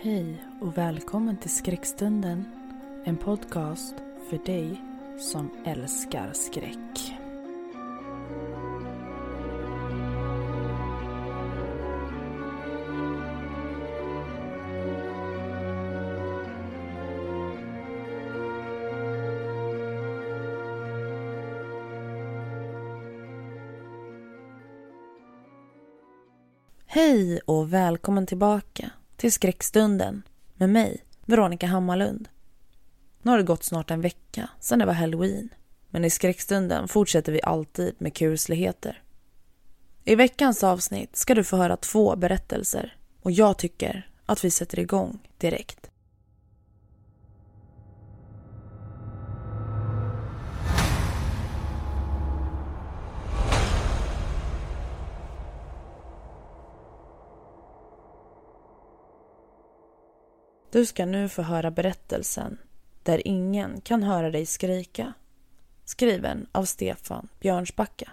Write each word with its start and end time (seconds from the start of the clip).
Hej 0.00 0.44
och 0.60 0.78
välkommen 0.78 1.36
till 1.36 1.50
Skräckstunden. 1.50 2.44
En 3.04 3.16
podcast 3.16 3.94
för 4.30 4.38
dig 4.46 4.82
som 5.18 5.50
älskar 5.64 6.32
skräck. 6.32 7.14
Hej 26.86 27.40
och 27.46 27.72
välkommen 27.72 28.26
tillbaka 28.26 28.90
till 29.16 29.32
Skräckstunden 29.32 30.22
med 30.54 30.70
mig, 30.70 31.04
Veronica 31.26 31.66
Hammarlund. 31.66 32.28
Nu 33.22 33.30
har 33.30 33.38
det 33.38 33.44
gått 33.44 33.64
snart 33.64 33.90
en 33.90 34.00
vecka 34.00 34.50
sedan 34.60 34.78
det 34.78 34.86
var 34.86 34.92
halloween. 34.92 35.48
Men 35.90 36.04
i 36.04 36.10
Skräckstunden 36.10 36.88
fortsätter 36.88 37.32
vi 37.32 37.42
alltid 37.42 37.94
med 37.98 38.14
kusligheter. 38.14 39.02
I 40.04 40.14
veckans 40.14 40.64
avsnitt 40.64 41.16
ska 41.16 41.34
du 41.34 41.44
få 41.44 41.56
höra 41.56 41.76
två 41.76 42.16
berättelser 42.16 42.96
och 43.22 43.30
jag 43.30 43.58
tycker 43.58 44.10
att 44.26 44.44
vi 44.44 44.50
sätter 44.50 44.78
igång 44.78 45.18
direkt. 45.38 45.90
Du 60.76 60.86
ska 60.86 61.06
nu 61.06 61.28
få 61.28 61.42
höra 61.42 61.70
berättelsen 61.70 62.58
Där 63.02 63.26
ingen 63.28 63.80
kan 63.80 64.02
höra 64.02 64.30
dig 64.30 64.46
skrika. 64.46 65.12
Skriven 65.84 66.46
av 66.52 66.64
Stefan 66.64 67.28
Björnsbacka. 67.40 68.10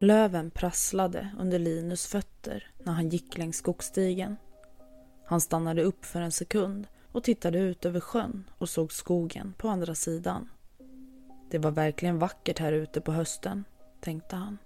Löven 0.00 0.50
prasslade 0.50 1.30
under 1.38 1.58
Linus 1.58 2.06
fötter 2.06 2.70
när 2.78 2.92
han 2.92 3.08
gick 3.08 3.38
längs 3.38 3.56
skogsstigen. 3.56 4.36
Han 5.26 5.40
stannade 5.40 5.82
upp 5.82 6.04
för 6.04 6.20
en 6.20 6.32
sekund 6.32 6.86
och 7.12 7.24
tittade 7.24 7.58
ut 7.58 7.84
över 7.84 8.00
sjön 8.00 8.50
och 8.58 8.68
såg 8.68 8.92
skogen 8.92 9.54
på 9.58 9.68
andra 9.68 9.94
sidan. 9.94 10.48
Det 11.50 11.58
var 11.58 11.70
verkligen 11.70 12.18
vackert 12.18 12.58
här 12.58 12.72
ute 12.72 13.00
på 13.00 13.12
hösten, 13.12 13.64
tänkte 14.00 14.36
han. 14.36 14.58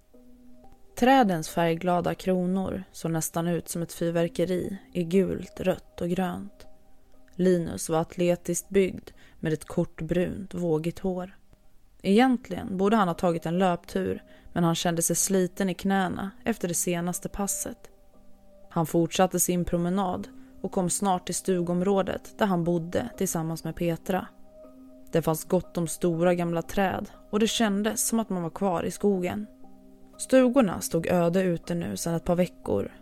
Trädens 0.96 1.48
färgglada 1.48 2.14
kronor 2.14 2.84
såg 2.92 3.10
nästan 3.10 3.48
ut 3.48 3.68
som 3.68 3.82
ett 3.82 3.92
fyrverkeri 3.92 4.78
i 4.92 5.04
gult, 5.04 5.60
rött 5.60 6.00
och 6.00 6.08
grönt. 6.08 6.66
Linus 7.34 7.88
var 7.88 8.00
atletiskt 8.00 8.68
byggd 8.68 9.10
med 9.40 9.52
ett 9.52 9.64
kort 9.64 10.00
brunt, 10.00 10.54
vågigt 10.54 10.98
hår. 10.98 11.36
Egentligen 12.02 12.76
borde 12.76 12.96
han 12.96 13.08
ha 13.08 13.14
tagit 13.14 13.46
en 13.46 13.58
löptur 13.58 14.22
men 14.52 14.64
han 14.64 14.74
kände 14.74 15.02
sig 15.02 15.16
sliten 15.16 15.70
i 15.70 15.74
knäna 15.74 16.30
efter 16.44 16.68
det 16.68 16.74
senaste 16.74 17.28
passet. 17.28 17.90
Han 18.70 18.86
fortsatte 18.86 19.40
sin 19.40 19.64
promenad 19.64 20.28
och 20.62 20.72
kom 20.72 20.90
snart 20.90 21.26
till 21.26 21.34
stugområdet 21.34 22.38
där 22.38 22.46
han 22.46 22.64
bodde 22.64 23.08
tillsammans 23.16 23.64
med 23.64 23.76
Petra. 23.76 24.26
Det 25.12 25.22
fanns 25.22 25.44
gott 25.44 25.78
om 25.78 25.88
stora 25.88 26.34
gamla 26.34 26.62
träd 26.62 27.10
och 27.30 27.38
det 27.38 27.46
kändes 27.46 28.06
som 28.06 28.20
att 28.20 28.30
man 28.30 28.42
var 28.42 28.50
kvar 28.50 28.82
i 28.82 28.90
skogen. 28.90 29.46
Stugorna 30.18 30.80
stod 30.80 31.06
öde 31.06 31.42
ute 31.42 31.74
nu 31.74 31.96
sedan 31.96 32.14
ett 32.14 32.24
par 32.24 32.36
veckor. 32.36 32.92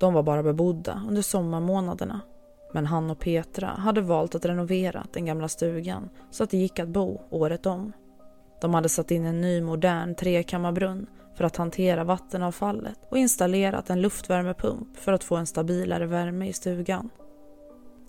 De 0.00 0.14
var 0.14 0.22
bara 0.22 0.42
bebodda 0.42 1.02
under 1.08 1.22
sommarmånaderna. 1.22 2.20
Men 2.72 2.86
han 2.86 3.10
och 3.10 3.18
Petra 3.18 3.66
hade 3.66 4.00
valt 4.00 4.34
att 4.34 4.44
renovera 4.44 5.06
den 5.12 5.26
gamla 5.26 5.48
stugan 5.48 6.08
så 6.30 6.44
att 6.44 6.50
det 6.50 6.58
gick 6.58 6.78
att 6.78 6.88
bo 6.88 7.20
året 7.30 7.66
om. 7.66 7.92
De 8.60 8.74
hade 8.74 8.88
satt 8.88 9.10
in 9.10 9.24
en 9.24 9.40
ny 9.40 9.60
modern 9.60 10.14
trekammarbrunn 10.14 11.06
för 11.38 11.44
att 11.44 11.56
hantera 11.56 12.04
vattenavfallet 12.04 12.98
och 13.10 13.18
installerat 13.18 13.90
en 13.90 14.00
luftvärmepump 14.00 14.96
för 14.96 15.12
att 15.12 15.24
få 15.24 15.36
en 15.36 15.46
stabilare 15.46 16.06
värme 16.06 16.48
i 16.48 16.52
stugan. 16.52 17.10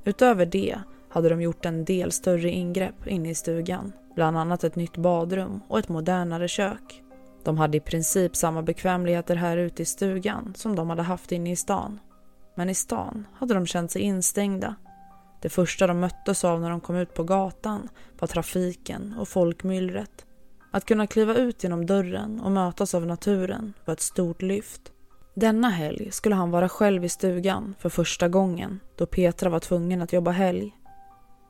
Utöver 0.03 0.45
det 0.45 0.79
hade 1.09 1.29
de 1.29 1.41
gjort 1.41 1.65
en 1.65 1.85
del 1.85 2.11
större 2.11 2.49
ingrepp 2.49 3.07
inne 3.07 3.29
i 3.29 3.35
stugan, 3.35 3.91
bland 4.15 4.37
annat 4.37 4.63
ett 4.63 4.75
nytt 4.75 4.97
badrum 4.97 5.61
och 5.67 5.79
ett 5.79 5.89
modernare 5.89 6.47
kök. 6.47 7.03
De 7.43 7.57
hade 7.57 7.77
i 7.77 7.79
princip 7.79 8.35
samma 8.35 8.61
bekvämligheter 8.61 9.35
här 9.35 9.57
ute 9.57 9.81
i 9.81 9.85
stugan 9.85 10.53
som 10.57 10.75
de 10.75 10.89
hade 10.89 11.03
haft 11.03 11.31
inne 11.31 11.51
i 11.51 11.55
stan. 11.55 11.99
Men 12.55 12.69
i 12.69 12.75
stan 12.75 13.27
hade 13.33 13.53
de 13.53 13.65
känt 13.65 13.91
sig 13.91 14.01
instängda. 14.01 14.75
Det 15.41 15.49
första 15.49 15.87
de 15.87 15.99
möttes 15.99 16.43
av 16.43 16.61
när 16.61 16.69
de 16.69 16.81
kom 16.81 16.95
ut 16.95 17.13
på 17.13 17.23
gatan 17.23 17.89
var 18.19 18.27
trafiken 18.27 19.15
och 19.19 19.27
folkmyllret. 19.27 20.25
Att 20.71 20.85
kunna 20.85 21.07
kliva 21.07 21.35
ut 21.35 21.63
genom 21.63 21.85
dörren 21.85 22.39
och 22.39 22.51
mötas 22.51 22.95
av 22.95 23.05
naturen 23.05 23.73
var 23.85 23.93
ett 23.93 24.01
stort 24.01 24.41
lyft. 24.41 24.81
Denna 25.33 25.69
helg 25.69 26.11
skulle 26.11 26.35
han 26.35 26.51
vara 26.51 26.69
själv 26.69 27.05
i 27.05 27.09
stugan 27.09 27.75
för 27.79 27.89
första 27.89 28.27
gången 28.27 28.79
då 28.95 29.05
Petra 29.05 29.49
var 29.49 29.59
tvungen 29.59 30.01
att 30.01 30.13
jobba 30.13 30.31
helg. 30.31 30.75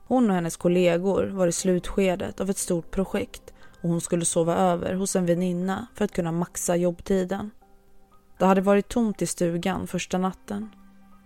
Hon 0.06 0.30
och 0.30 0.34
hennes 0.34 0.56
kollegor 0.56 1.26
var 1.26 1.46
i 1.46 1.52
slutskedet 1.52 2.40
av 2.40 2.50
ett 2.50 2.58
stort 2.58 2.90
projekt 2.90 3.52
och 3.82 3.88
hon 3.88 4.00
skulle 4.00 4.24
sova 4.24 4.56
över 4.56 4.94
hos 4.94 5.16
en 5.16 5.26
väninna 5.26 5.86
för 5.94 6.04
att 6.04 6.12
kunna 6.12 6.32
maxa 6.32 6.76
jobbtiden. 6.76 7.50
Det 8.38 8.44
hade 8.44 8.60
varit 8.60 8.88
tomt 8.88 9.22
i 9.22 9.26
stugan 9.26 9.86
första 9.86 10.18
natten. 10.18 10.70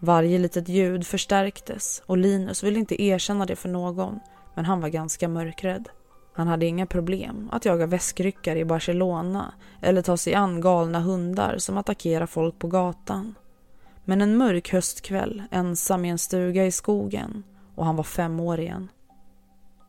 Varje 0.00 0.38
litet 0.38 0.69
ljud 0.69 1.06
förstärktes 1.06 2.03
och 2.06 2.16
Linus 2.16 2.62
ville 2.62 2.78
inte 2.78 3.03
erkänna 3.03 3.47
det 3.47 3.56
för 3.56 3.69
någon 3.69 4.21
men 4.55 4.65
han 4.65 4.81
var 4.81 4.88
ganska 4.88 5.28
mörkrädd. 5.28 5.88
Han 6.36 6.46
hade 6.46 6.66
inga 6.66 6.86
problem 6.86 7.48
att 7.52 7.64
jaga 7.64 7.86
väskryckare 7.86 8.58
i 8.58 8.64
Barcelona 8.64 9.54
eller 9.82 10.02
ta 10.02 10.16
sig 10.16 10.34
an 10.34 10.60
galna 10.60 11.00
hundar 11.00 11.58
som 11.58 11.78
attackerar 11.78 12.26
folk 12.26 12.58
på 12.58 12.68
gatan. 12.68 13.34
Men 14.04 14.22
en 14.22 14.36
mörk 14.36 14.72
höstkväll 14.72 15.42
ensam 15.50 16.04
i 16.04 16.08
en 16.08 16.18
stuga 16.18 16.66
i 16.66 16.72
skogen 16.72 17.42
och 17.74 17.86
han 17.86 17.96
var 17.96 18.04
fem 18.04 18.40
år 18.40 18.60
igen. 18.60 18.88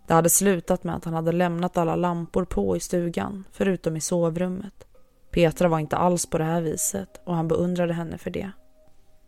Det 0.07 0.13
hade 0.13 0.29
slutat 0.29 0.83
med 0.83 0.95
att 0.95 1.05
han 1.05 1.13
hade 1.13 1.31
lämnat 1.31 1.77
alla 1.77 1.95
lampor 1.95 2.45
på 2.45 2.77
i 2.77 2.79
stugan, 2.79 3.43
förutom 3.51 3.95
i 3.95 4.01
sovrummet. 4.01 4.87
Petra 5.31 5.67
var 5.67 5.79
inte 5.79 5.97
alls 5.97 6.25
på 6.25 6.37
det 6.37 6.43
här 6.43 6.61
viset 6.61 7.21
och 7.25 7.35
han 7.35 7.47
beundrade 7.47 7.93
henne 7.93 8.17
för 8.17 8.29
det. 8.29 8.51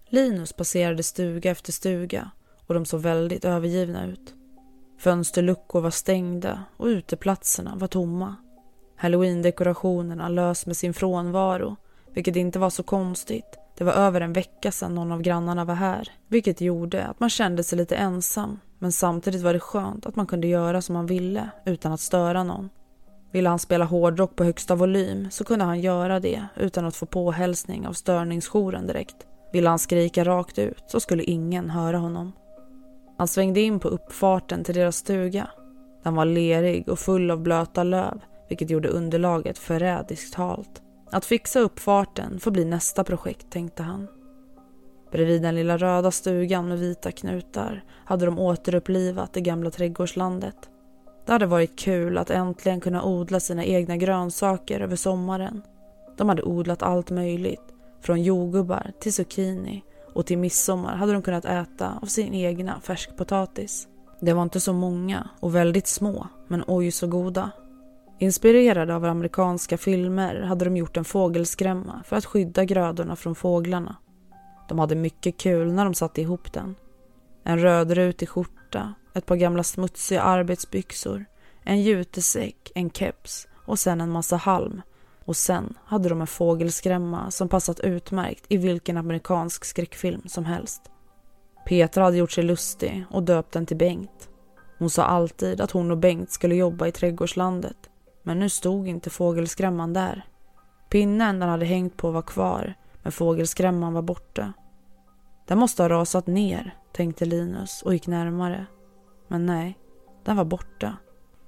Linus 0.09 0.53
passerade 0.53 1.03
stuga 1.03 1.51
efter 1.51 1.71
stuga 1.71 2.31
och 2.67 2.73
de 2.73 2.85
såg 2.85 3.01
väldigt 3.01 3.45
övergivna 3.45 4.05
ut. 4.05 4.36
Fönsterluckor 4.97 5.81
var 5.81 5.89
stängda 5.89 6.63
och 6.77 6.85
uteplatserna 6.85 7.75
var 7.75 7.87
tomma. 7.87 8.35
Halloween-dekorationerna 8.95 10.29
lös 10.29 10.65
med 10.65 10.77
sin 10.77 10.93
frånvaro, 10.93 11.75
vilket 12.13 12.35
inte 12.35 12.59
var 12.59 12.69
så 12.69 12.83
konstigt. 12.83 13.57
Det 13.77 13.83
var 13.83 13.93
över 13.93 14.21
en 14.21 14.33
vecka 14.33 14.71
sedan 14.71 14.95
någon 14.95 15.11
av 15.11 15.21
grannarna 15.21 15.65
var 15.65 15.75
här, 15.75 16.11
vilket 16.27 16.61
gjorde 16.61 17.05
att 17.05 17.19
man 17.19 17.29
kände 17.29 17.63
sig 17.63 17.77
lite 17.77 17.95
ensam. 17.95 18.59
Men 18.79 18.91
samtidigt 18.91 19.41
var 19.41 19.53
det 19.53 19.59
skönt 19.59 20.05
att 20.05 20.15
man 20.15 20.27
kunde 20.27 20.47
göra 20.47 20.81
som 20.81 20.93
man 20.93 21.05
ville 21.05 21.49
utan 21.65 21.91
att 21.91 21.99
störa 21.99 22.43
någon. 22.43 22.69
Ville 23.31 23.49
han 23.49 23.59
spela 23.59 23.85
hårdrock 23.85 24.35
på 24.35 24.43
högsta 24.43 24.75
volym 24.75 25.27
så 25.31 25.43
kunde 25.43 25.65
han 25.65 25.81
göra 25.81 26.19
det 26.19 26.47
utan 26.55 26.85
att 26.85 26.95
få 26.95 27.05
påhälsning 27.05 27.87
av 27.87 27.93
störningsjouren 27.93 28.87
direkt. 28.87 29.15
Ville 29.53 29.69
han 29.69 29.79
skrika 29.79 30.25
rakt 30.25 30.59
ut 30.59 30.83
så 30.87 30.99
skulle 30.99 31.23
ingen 31.23 31.69
höra 31.69 31.97
honom. 31.97 32.31
Han 33.17 33.27
svängde 33.27 33.59
in 33.59 33.79
på 33.79 33.87
uppfarten 33.87 34.63
till 34.63 34.75
deras 34.75 34.95
stuga. 34.95 35.49
Den 36.03 36.15
var 36.15 36.25
lerig 36.25 36.89
och 36.89 36.99
full 36.99 37.31
av 37.31 37.41
blöta 37.41 37.83
löv, 37.83 38.21
vilket 38.49 38.69
gjorde 38.69 38.89
underlaget 38.89 39.57
förrädiskt 39.57 40.35
halt. 40.35 40.81
Att 41.11 41.25
fixa 41.25 41.59
uppfarten 41.59 42.39
får 42.39 42.51
bli 42.51 42.65
nästa 42.65 43.03
projekt, 43.03 43.49
tänkte 43.49 43.83
han. 43.83 44.07
Bredvid 45.11 45.41
den 45.41 45.55
lilla 45.55 45.77
röda 45.77 46.11
stugan 46.11 46.67
med 46.67 46.79
vita 46.79 47.11
knutar 47.11 47.83
hade 48.05 48.25
de 48.25 48.39
återupplivat 48.39 49.33
det 49.33 49.41
gamla 49.41 49.71
trädgårdslandet. 49.71 50.69
Det 51.25 51.31
hade 51.31 51.45
varit 51.45 51.79
kul 51.79 52.17
att 52.17 52.29
äntligen 52.29 52.81
kunna 52.81 53.03
odla 53.03 53.39
sina 53.39 53.65
egna 53.65 53.97
grönsaker 53.97 54.79
över 54.79 54.95
sommaren. 54.95 55.61
De 56.17 56.29
hade 56.29 56.43
odlat 56.43 56.83
allt 56.83 57.09
möjligt, 57.09 57.73
från 58.01 58.21
jordgubbar 58.21 58.91
till 58.99 59.13
zucchini 59.13 59.83
och 60.17 60.25
till 60.25 60.37
midsommar 60.37 60.95
hade 60.95 61.13
de 61.13 61.21
kunnat 61.21 61.45
äta 61.45 61.99
av 62.01 62.05
sin 62.05 62.33
egna 62.33 62.79
färskpotatis. 62.81 63.87
Det 64.19 64.33
var 64.33 64.43
inte 64.43 64.59
så 64.59 64.73
många 64.73 65.29
och 65.39 65.55
väldigt 65.55 65.87
små, 65.87 66.27
men 66.47 66.63
oj 66.67 66.91
så 66.91 67.07
goda. 67.07 67.51
Inspirerade 68.19 68.95
av 68.95 69.05
amerikanska 69.05 69.77
filmer 69.77 70.41
hade 70.41 70.65
de 70.65 70.77
gjort 70.77 70.97
en 70.97 71.05
fågelskrämma 71.05 72.03
för 72.05 72.15
att 72.15 72.25
skydda 72.25 72.65
grödorna 72.65 73.15
från 73.15 73.35
fåglarna. 73.35 73.95
De 74.69 74.79
hade 74.79 74.95
mycket 74.95 75.37
kul 75.37 75.73
när 75.73 75.85
de 75.85 75.93
satte 75.93 76.21
ihop 76.21 76.53
den. 76.53 76.75
En 77.43 77.59
rödrutig 77.59 78.29
skjorta, 78.29 78.93
ett 79.13 79.25
par 79.25 79.35
gamla 79.35 79.63
smutsiga 79.63 80.21
arbetsbyxor, 80.21 81.25
en 81.63 81.81
jutesäck, 81.81 82.71
en 82.75 82.89
keps 82.89 83.47
och 83.65 83.79
sen 83.79 84.01
en 84.01 84.11
massa 84.11 84.35
halm. 84.35 84.81
Och 85.27 85.37
sen 85.37 85.73
hade 85.85 86.09
de 86.09 86.21
en 86.21 86.27
fågelskrämma 86.27 87.31
som 87.31 87.49
passat 87.49 87.79
utmärkt 87.79 88.45
i 88.49 88.57
vilken 88.57 88.97
amerikansk 88.97 89.65
skräckfilm 89.65 90.21
som 90.25 90.45
helst. 90.45 90.81
Petra 91.65 92.03
hade 92.03 92.17
gjort 92.17 92.31
sig 92.31 92.43
lustig 92.43 93.05
och 93.11 93.23
döpt 93.23 93.51
den 93.51 93.65
till 93.65 93.77
Bengt. 93.77 94.29
Hon 94.77 94.89
sa 94.89 95.03
alltid 95.03 95.61
att 95.61 95.71
hon 95.71 95.91
och 95.91 95.97
Bengt 95.97 96.31
skulle 96.31 96.55
jobba 96.55 96.87
i 96.87 96.91
trädgårdslandet. 96.91 97.77
Men 98.23 98.39
nu 98.39 98.49
stod 98.49 98.87
inte 98.87 99.09
fågelskrämman 99.09 99.93
där. 99.93 100.25
Pinnen 100.89 101.39
den 101.39 101.49
hade 101.49 101.65
hängt 101.65 101.97
på 101.97 102.11
var 102.11 102.21
kvar, 102.21 102.73
men 103.03 103.11
fågelskrämman 103.11 103.93
var 103.93 104.01
borta. 104.01 104.53
Den 105.47 105.57
måste 105.57 105.83
ha 105.83 105.89
rasat 105.89 106.27
ner, 106.27 106.75
tänkte 106.91 107.25
Linus 107.25 107.81
och 107.81 107.93
gick 107.93 108.07
närmare. 108.07 108.65
Men 109.27 109.45
nej, 109.45 109.77
den 110.23 110.37
var 110.37 110.45
borta. 110.45 110.97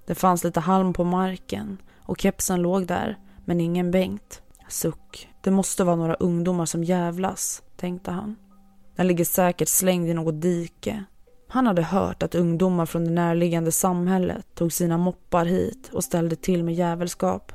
Det 0.06 0.16
fanns 0.16 0.44
lite 0.44 0.60
halm 0.60 0.94
på 0.94 1.04
marken 1.04 1.78
och 1.98 2.22
kepsen 2.22 2.62
låg 2.62 2.88
där, 2.88 3.18
men 3.50 3.62
ingen 3.62 3.92
Bengt. 3.92 4.42
Suck, 4.68 5.30
det 5.42 5.52
måste 5.52 5.84
vara 5.84 5.96
några 5.96 6.14
ungdomar 6.14 6.66
som 6.66 6.84
jävlas, 6.84 7.64
tänkte 7.78 8.12
han. 8.12 8.36
Den 8.96 9.08
ligger 9.08 9.26
säkert 9.26 9.68
slängd 9.68 10.10
i 10.10 10.14
något 10.14 10.42
dike. 10.42 11.04
Han 11.48 11.68
hade 11.68 11.82
hört 11.82 12.24
att 12.24 12.36
ungdomar 12.36 12.86
från 12.86 13.06
det 13.06 13.12
närliggande 13.12 13.72
samhället 13.72 14.46
tog 14.56 14.74
sina 14.74 14.98
moppar 14.98 15.46
hit 15.46 15.90
och 15.94 16.04
ställde 16.04 16.36
till 16.36 16.64
med 16.64 16.74
jävelskap. 16.74 17.52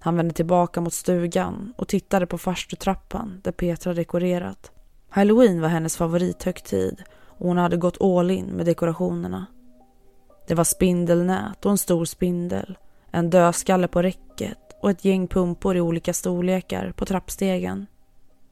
Han 0.00 0.16
vände 0.16 0.34
tillbaka 0.34 0.80
mot 0.80 0.94
stugan 0.94 1.74
och 1.78 1.88
tittade 1.88 2.26
på 2.26 2.38
farstutrappan 2.38 3.40
där 3.44 3.52
Petra 3.52 3.94
dekorerat. 3.94 4.70
Halloween 5.08 5.60
var 5.60 5.68
hennes 5.68 5.96
favorithögtid 5.96 7.02
och 7.24 7.48
hon 7.48 7.58
hade 7.58 7.76
gått 7.76 8.00
all 8.00 8.30
in 8.30 8.46
med 8.46 8.66
dekorationerna. 8.66 9.46
Det 10.46 10.54
var 10.54 10.64
spindelnät 10.64 11.64
och 11.64 11.70
en 11.70 11.78
stor 11.78 12.04
spindel, 12.04 12.78
en 13.10 13.30
dödskalle 13.30 13.88
på 13.88 14.02
räcket 14.02 14.65
och 14.80 14.90
ett 14.90 15.04
gäng 15.04 15.28
pumpor 15.28 15.76
i 15.76 15.80
olika 15.80 16.12
storlekar 16.12 16.92
på 16.96 17.04
trappstegen. 17.04 17.86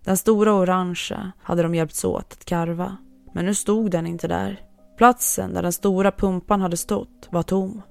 Den 0.04 0.16
stora 0.16 0.54
orangea 0.54 1.32
hade 1.42 1.62
de 1.62 1.74
hjälpts 1.74 2.04
åt 2.04 2.32
att 2.32 2.44
karva, 2.44 2.96
men 3.32 3.46
nu 3.46 3.54
stod 3.54 3.90
den 3.90 4.06
inte 4.06 4.28
där. 4.28 4.60
Platsen 4.96 5.54
där 5.54 5.62
den 5.62 5.72
stora 5.72 6.10
pumpan 6.10 6.60
hade 6.60 6.76
stått 6.76 7.28
var 7.30 7.42
tom. 7.42 7.82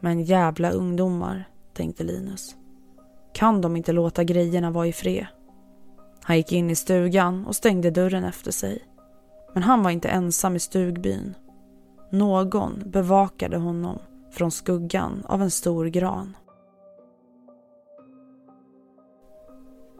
Men 0.00 0.22
jävla 0.22 0.70
ungdomar, 0.70 1.48
tänkte 1.74 2.04
Linus. 2.04 2.56
Kan 3.34 3.60
de 3.60 3.76
inte 3.76 3.92
låta 3.92 4.24
grejerna 4.24 4.70
vara 4.70 4.86
i 4.86 4.92
fred? 4.92 5.26
Han 6.22 6.36
gick 6.36 6.52
in 6.52 6.70
i 6.70 6.76
stugan 6.76 7.46
och 7.46 7.56
stängde 7.56 7.90
dörren 7.90 8.24
efter 8.24 8.50
sig. 8.50 8.78
Men 9.54 9.62
han 9.62 9.82
var 9.82 9.90
inte 9.90 10.08
ensam 10.08 10.56
i 10.56 10.60
stugbyn. 10.60 11.34
Någon 12.10 12.82
bevakade 12.86 13.56
honom 13.56 13.98
från 14.32 14.50
skuggan 14.50 15.22
av 15.24 15.42
en 15.42 15.50
stor 15.50 15.86
gran. 15.86 16.36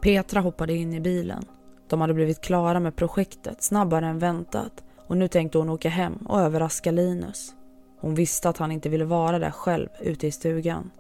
Petra 0.05 0.41
hoppade 0.41 0.75
in 0.75 0.95
i 0.95 1.01
bilen. 1.01 1.45
De 1.89 2.01
hade 2.01 2.15
blivit 2.15 2.41
klara 2.41 2.81
med 2.81 2.97
projektet 2.97 3.63
snabbare 3.63 4.07
än 4.07 4.19
väntat 4.19 4.85
och 5.07 5.17
nu 5.17 5.29
tänkte 5.29 5.59
hon 5.59 5.69
åka 5.69 5.89
hem 5.89 6.15
och 6.15 6.41
överraska 6.41 6.91
Linus. 6.91 7.55
Hon 8.01 8.15
visste 8.15 8.49
att 8.49 8.59
han 8.59 8.73
inte 8.73 8.89
ville 8.89 9.05
vara 9.05 9.39
där 9.39 9.51
själv 9.51 9.89
ute 10.01 10.27
i 10.27 10.31
stugan. 10.31 10.91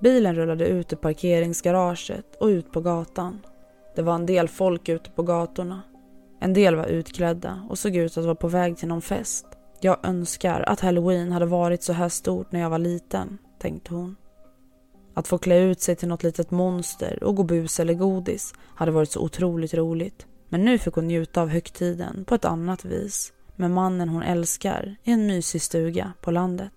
Bilen 0.00 0.34
rullade 0.34 0.66
ut 0.66 0.92
ur 0.92 0.96
parkeringsgaraget 0.96 2.36
och 2.40 2.46
ut 2.46 2.72
på 2.72 2.80
gatan. 2.80 3.40
Det 3.96 4.02
var 4.02 4.14
en 4.14 4.26
del 4.26 4.48
folk 4.48 4.88
ute 4.88 5.10
på 5.10 5.22
gatorna. 5.22 5.82
En 6.40 6.52
del 6.52 6.76
var 6.76 6.86
utklädda 6.86 7.66
och 7.68 7.78
såg 7.78 7.96
ut 7.96 8.18
att 8.18 8.24
vara 8.24 8.34
på 8.34 8.48
väg 8.48 8.76
till 8.76 8.88
någon 8.88 9.02
fest. 9.02 9.46
Jag 9.80 9.96
önskar 10.02 10.64
att 10.66 10.80
halloween 10.80 11.32
hade 11.32 11.46
varit 11.46 11.82
så 11.82 11.92
här 11.92 12.08
stort 12.08 12.52
när 12.52 12.60
jag 12.60 12.70
var 12.70 12.78
liten, 12.78 13.38
tänkte 13.58 13.94
hon. 13.94 14.16
Att 15.14 15.28
få 15.28 15.38
klä 15.38 15.58
ut 15.58 15.80
sig 15.80 15.96
till 15.96 16.08
något 16.08 16.22
litet 16.22 16.50
monster 16.50 17.24
och 17.24 17.36
gå 17.36 17.42
bus 17.42 17.80
eller 17.80 17.94
godis 17.94 18.54
hade 18.74 18.90
varit 18.90 19.10
så 19.10 19.20
otroligt 19.20 19.74
roligt. 19.74 20.26
Men 20.48 20.64
nu 20.64 20.78
fick 20.78 20.94
hon 20.94 21.08
njuta 21.08 21.42
av 21.42 21.48
högtiden 21.48 22.24
på 22.24 22.34
ett 22.34 22.44
annat 22.44 22.84
vis 22.84 23.32
med 23.56 23.70
mannen 23.70 24.08
hon 24.08 24.22
älskar 24.22 24.96
i 25.04 25.12
en 25.12 25.26
mysig 25.26 25.62
stuga 25.62 26.12
på 26.20 26.30
landet. 26.30 26.72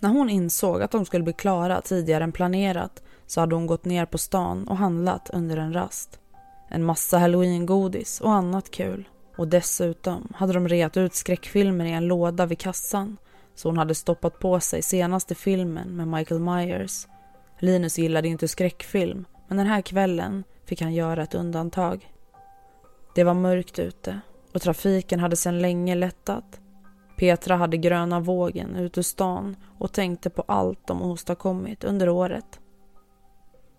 När 0.00 0.08
hon 0.08 0.30
insåg 0.30 0.82
att 0.82 0.90
de 0.90 1.04
skulle 1.04 1.24
bli 1.24 1.32
klara 1.32 1.80
tidigare 1.80 2.24
än 2.24 2.32
planerat 2.32 3.02
så 3.26 3.40
hade 3.40 3.54
hon 3.54 3.66
gått 3.66 3.84
ner 3.84 4.06
på 4.06 4.18
stan 4.18 4.68
och 4.68 4.76
handlat 4.76 5.30
under 5.32 5.56
en 5.56 5.72
rast. 5.72 6.20
En 6.68 6.84
massa 6.84 7.18
halloweengodis 7.18 8.20
och 8.20 8.32
annat 8.32 8.70
kul. 8.70 9.08
Och 9.36 9.48
dessutom 9.48 10.32
hade 10.34 10.52
de 10.52 10.68
reat 10.68 10.96
ut 10.96 11.14
skräckfilmer 11.14 11.84
i 11.84 11.92
en 11.92 12.06
låda 12.06 12.46
vid 12.46 12.58
kassan 12.58 13.16
så 13.54 13.68
hon 13.68 13.78
hade 13.78 13.94
stoppat 13.94 14.38
på 14.38 14.60
sig 14.60 14.82
senaste 14.82 15.34
filmen 15.34 15.96
med 15.96 16.08
Michael 16.08 16.40
Myers. 16.40 17.06
Linus 17.62 17.98
gillade 17.98 18.28
inte 18.28 18.48
skräckfilm 18.48 19.24
men 19.48 19.56
den 19.56 19.66
här 19.66 19.80
kvällen 19.80 20.44
fick 20.64 20.82
han 20.82 20.94
göra 20.94 21.22
ett 21.22 21.34
undantag. 21.34 22.12
Det 23.14 23.24
var 23.24 23.34
mörkt 23.34 23.78
ute 23.78 24.20
och 24.52 24.62
trafiken 24.62 25.20
hade 25.20 25.36
sedan 25.36 25.58
länge 25.58 25.94
lättat. 25.94 26.60
Petra 27.16 27.56
hade 27.56 27.76
gröna 27.76 28.20
vågen 28.20 28.76
ut 28.76 28.98
ur 28.98 29.02
stan 29.02 29.56
och 29.78 29.92
tänkte 29.92 30.30
på 30.30 30.44
allt 30.48 30.86
de 30.86 31.02
åstadkommit 31.02 31.84
under 31.84 32.08
året. 32.08 32.60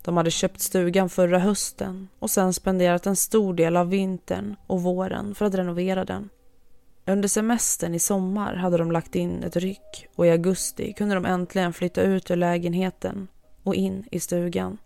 De 0.04 0.18
hade 0.18 0.31
köpt 0.31 0.62
stugan 0.62 1.10
förra 1.10 1.39
hösten 1.39 2.07
och 2.19 2.30
sen 2.30 2.54
spenderat 2.54 3.06
en 3.06 3.16
stor 3.16 3.54
del 3.54 3.77
av 3.77 3.89
vintern 3.89 4.56
och 4.68 4.81
våren 4.81 5.36
för 5.36 5.45
att 5.45 5.56
renovera 5.56 6.06
den. 6.06 6.30
Under 7.05 7.27
semestern 7.27 7.96
i 7.96 8.00
sommar 8.00 8.55
hade 8.55 8.77
de 8.77 8.91
lagt 8.91 9.15
in 9.15 9.44
ett 9.44 9.55
ryck 9.55 10.08
och 10.15 10.25
i 10.25 10.29
augusti 10.29 10.94
kunde 10.94 11.15
de 11.15 11.25
äntligen 11.25 11.74
flytta 11.74 12.01
ut 12.01 12.32
ur 12.32 12.36
lägenheten 12.36 13.27
och 13.63 13.75
in 13.75 14.06
i 14.12 14.20
stugan. 14.20 14.77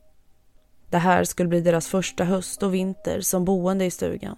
Det 0.89 0.97
här 0.97 1.23
skulle 1.23 1.49
bli 1.49 1.61
deras 1.61 1.87
första 1.87 2.23
höst 2.23 2.63
och 2.63 2.73
vinter 2.73 3.21
som 3.21 3.45
boende 3.45 3.85
i 3.85 3.91
stugan. 3.91 4.35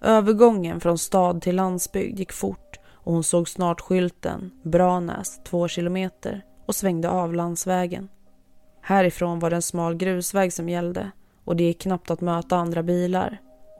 Övergången 0.00 0.80
från 0.80 0.98
stad 0.98 1.42
till 1.42 1.56
landsbygd 1.56 2.18
gick 2.18 2.32
fort 2.32 2.78
och 2.86 3.12
hon 3.12 3.24
såg 3.24 3.48
snart 3.48 3.80
skylten 3.80 4.50
Branäs 4.62 5.40
två 5.44 5.68
kilometer 5.68 6.42
och 6.66 6.74
svängde 6.74 7.10
av 7.10 7.34
landsvägen. 7.34 8.08
Härifrån 8.80 9.38
var 9.38 9.50
det 9.50 9.56
en 9.56 9.62
smal 9.62 9.94
grusväg 9.94 10.52
som 10.52 10.68
gällde 10.68 11.10
och 11.44 11.56
det 11.56 11.64
gick 11.64 11.80
knappt 11.80 12.10
att 12.10 12.20
möta 12.20 12.56
andra 12.56 12.82
bilar. 12.82 13.38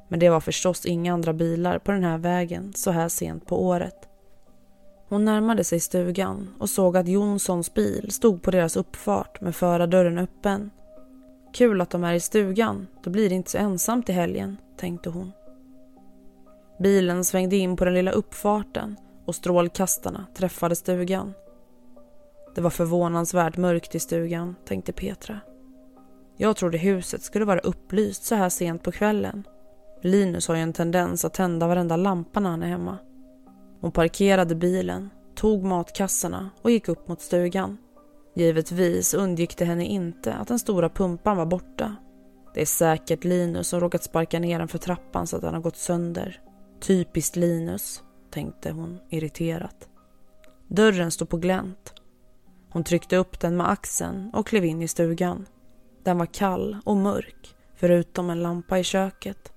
Men 0.08 0.20
det 0.20 0.30
var 0.30 0.40
förstås 0.40 0.86
inga 0.86 1.12
andra 1.12 1.32
bilar 1.32 1.78
på 1.78 1.92
den 1.92 2.04
här 2.04 2.18
vägen 2.18 2.72
så 2.76 2.90
här 2.90 3.08
sent 3.08 3.46
på 3.46 3.64
året. 3.64 4.08
Hon 5.08 5.24
närmade 5.24 5.64
sig 5.64 5.80
stugan 5.80 6.54
och 6.58 6.70
såg 6.70 6.96
att 6.96 7.08
Jonssons 7.08 7.74
bil 7.74 8.10
stod 8.12 8.42
på 8.42 8.50
deras 8.50 8.76
uppfart 8.76 9.40
med 9.40 9.56
förardörren 9.56 10.18
öppen. 10.18 10.70
Kul 11.52 11.80
att 11.80 11.90
de 11.90 12.04
är 12.04 12.14
i 12.14 12.20
stugan, 12.20 12.86
då 13.02 13.10
blir 13.10 13.28
det 13.28 13.34
inte 13.34 13.50
så 13.50 13.58
ensamt 13.58 14.08
i 14.08 14.12
helgen, 14.12 14.56
tänkte 14.76 15.10
hon. 15.10 15.32
Bilen 16.78 17.24
svängde 17.24 17.56
in 17.56 17.76
på 17.76 17.84
den 17.84 17.94
lilla 17.94 18.10
uppfarten 18.10 18.96
och 19.24 19.34
strålkastarna 19.34 20.26
träffade 20.34 20.76
stugan. 20.76 21.34
Det 22.54 22.60
var 22.60 22.70
förvånansvärt 22.70 23.56
mörkt 23.56 23.94
i 23.94 24.00
stugan, 24.00 24.54
tänkte 24.64 24.92
Petra. 24.92 25.40
Jag 26.36 26.56
trodde 26.56 26.78
huset 26.78 27.22
skulle 27.22 27.44
vara 27.44 27.60
upplyst 27.60 28.24
så 28.24 28.34
här 28.34 28.48
sent 28.48 28.82
på 28.82 28.92
kvällen. 28.92 29.44
Linus 30.02 30.48
har 30.48 30.54
ju 30.54 30.62
en 30.62 30.72
tendens 30.72 31.24
att 31.24 31.34
tända 31.34 31.66
varenda 31.66 31.96
lampa 31.96 32.40
när 32.40 32.50
han 32.50 32.62
är 32.62 32.66
hemma. 32.66 32.98
Hon 33.80 33.92
parkerade 33.92 34.54
bilen, 34.54 35.10
tog 35.34 35.64
matkassarna 35.64 36.50
och 36.62 36.70
gick 36.70 36.88
upp 36.88 37.08
mot 37.08 37.20
stugan. 37.20 37.78
Givetvis 38.34 39.14
undgick 39.14 39.56
det 39.56 39.64
henne 39.64 39.84
inte 39.84 40.34
att 40.34 40.48
den 40.48 40.58
stora 40.58 40.88
pumpan 40.88 41.36
var 41.36 41.46
borta. 41.46 41.96
Det 42.54 42.60
är 42.60 42.66
säkert 42.66 43.24
Linus 43.24 43.68
som 43.68 43.80
råkat 43.80 44.04
sparka 44.04 44.38
ner 44.38 44.58
den 44.58 44.68
för 44.68 44.78
trappan 44.78 45.26
så 45.26 45.36
att 45.36 45.42
den 45.42 45.54
har 45.54 45.60
gått 45.60 45.76
sönder. 45.76 46.40
Typiskt 46.80 47.36
Linus, 47.36 48.02
tänkte 48.30 48.70
hon 48.70 49.00
irriterat. 49.10 49.88
Dörren 50.68 51.10
stod 51.10 51.28
på 51.28 51.36
glänt. 51.36 51.94
Hon 52.70 52.84
tryckte 52.84 53.16
upp 53.16 53.40
den 53.40 53.56
med 53.56 53.70
axeln 53.70 54.30
och 54.34 54.46
klev 54.46 54.64
in 54.64 54.82
i 54.82 54.88
stugan. 54.88 55.46
Den 56.02 56.18
var 56.18 56.26
kall 56.26 56.76
och 56.84 56.96
mörk, 56.96 57.56
förutom 57.74 58.30
en 58.30 58.42
lampa 58.42 58.78
i 58.78 58.84
köket. 58.84 59.53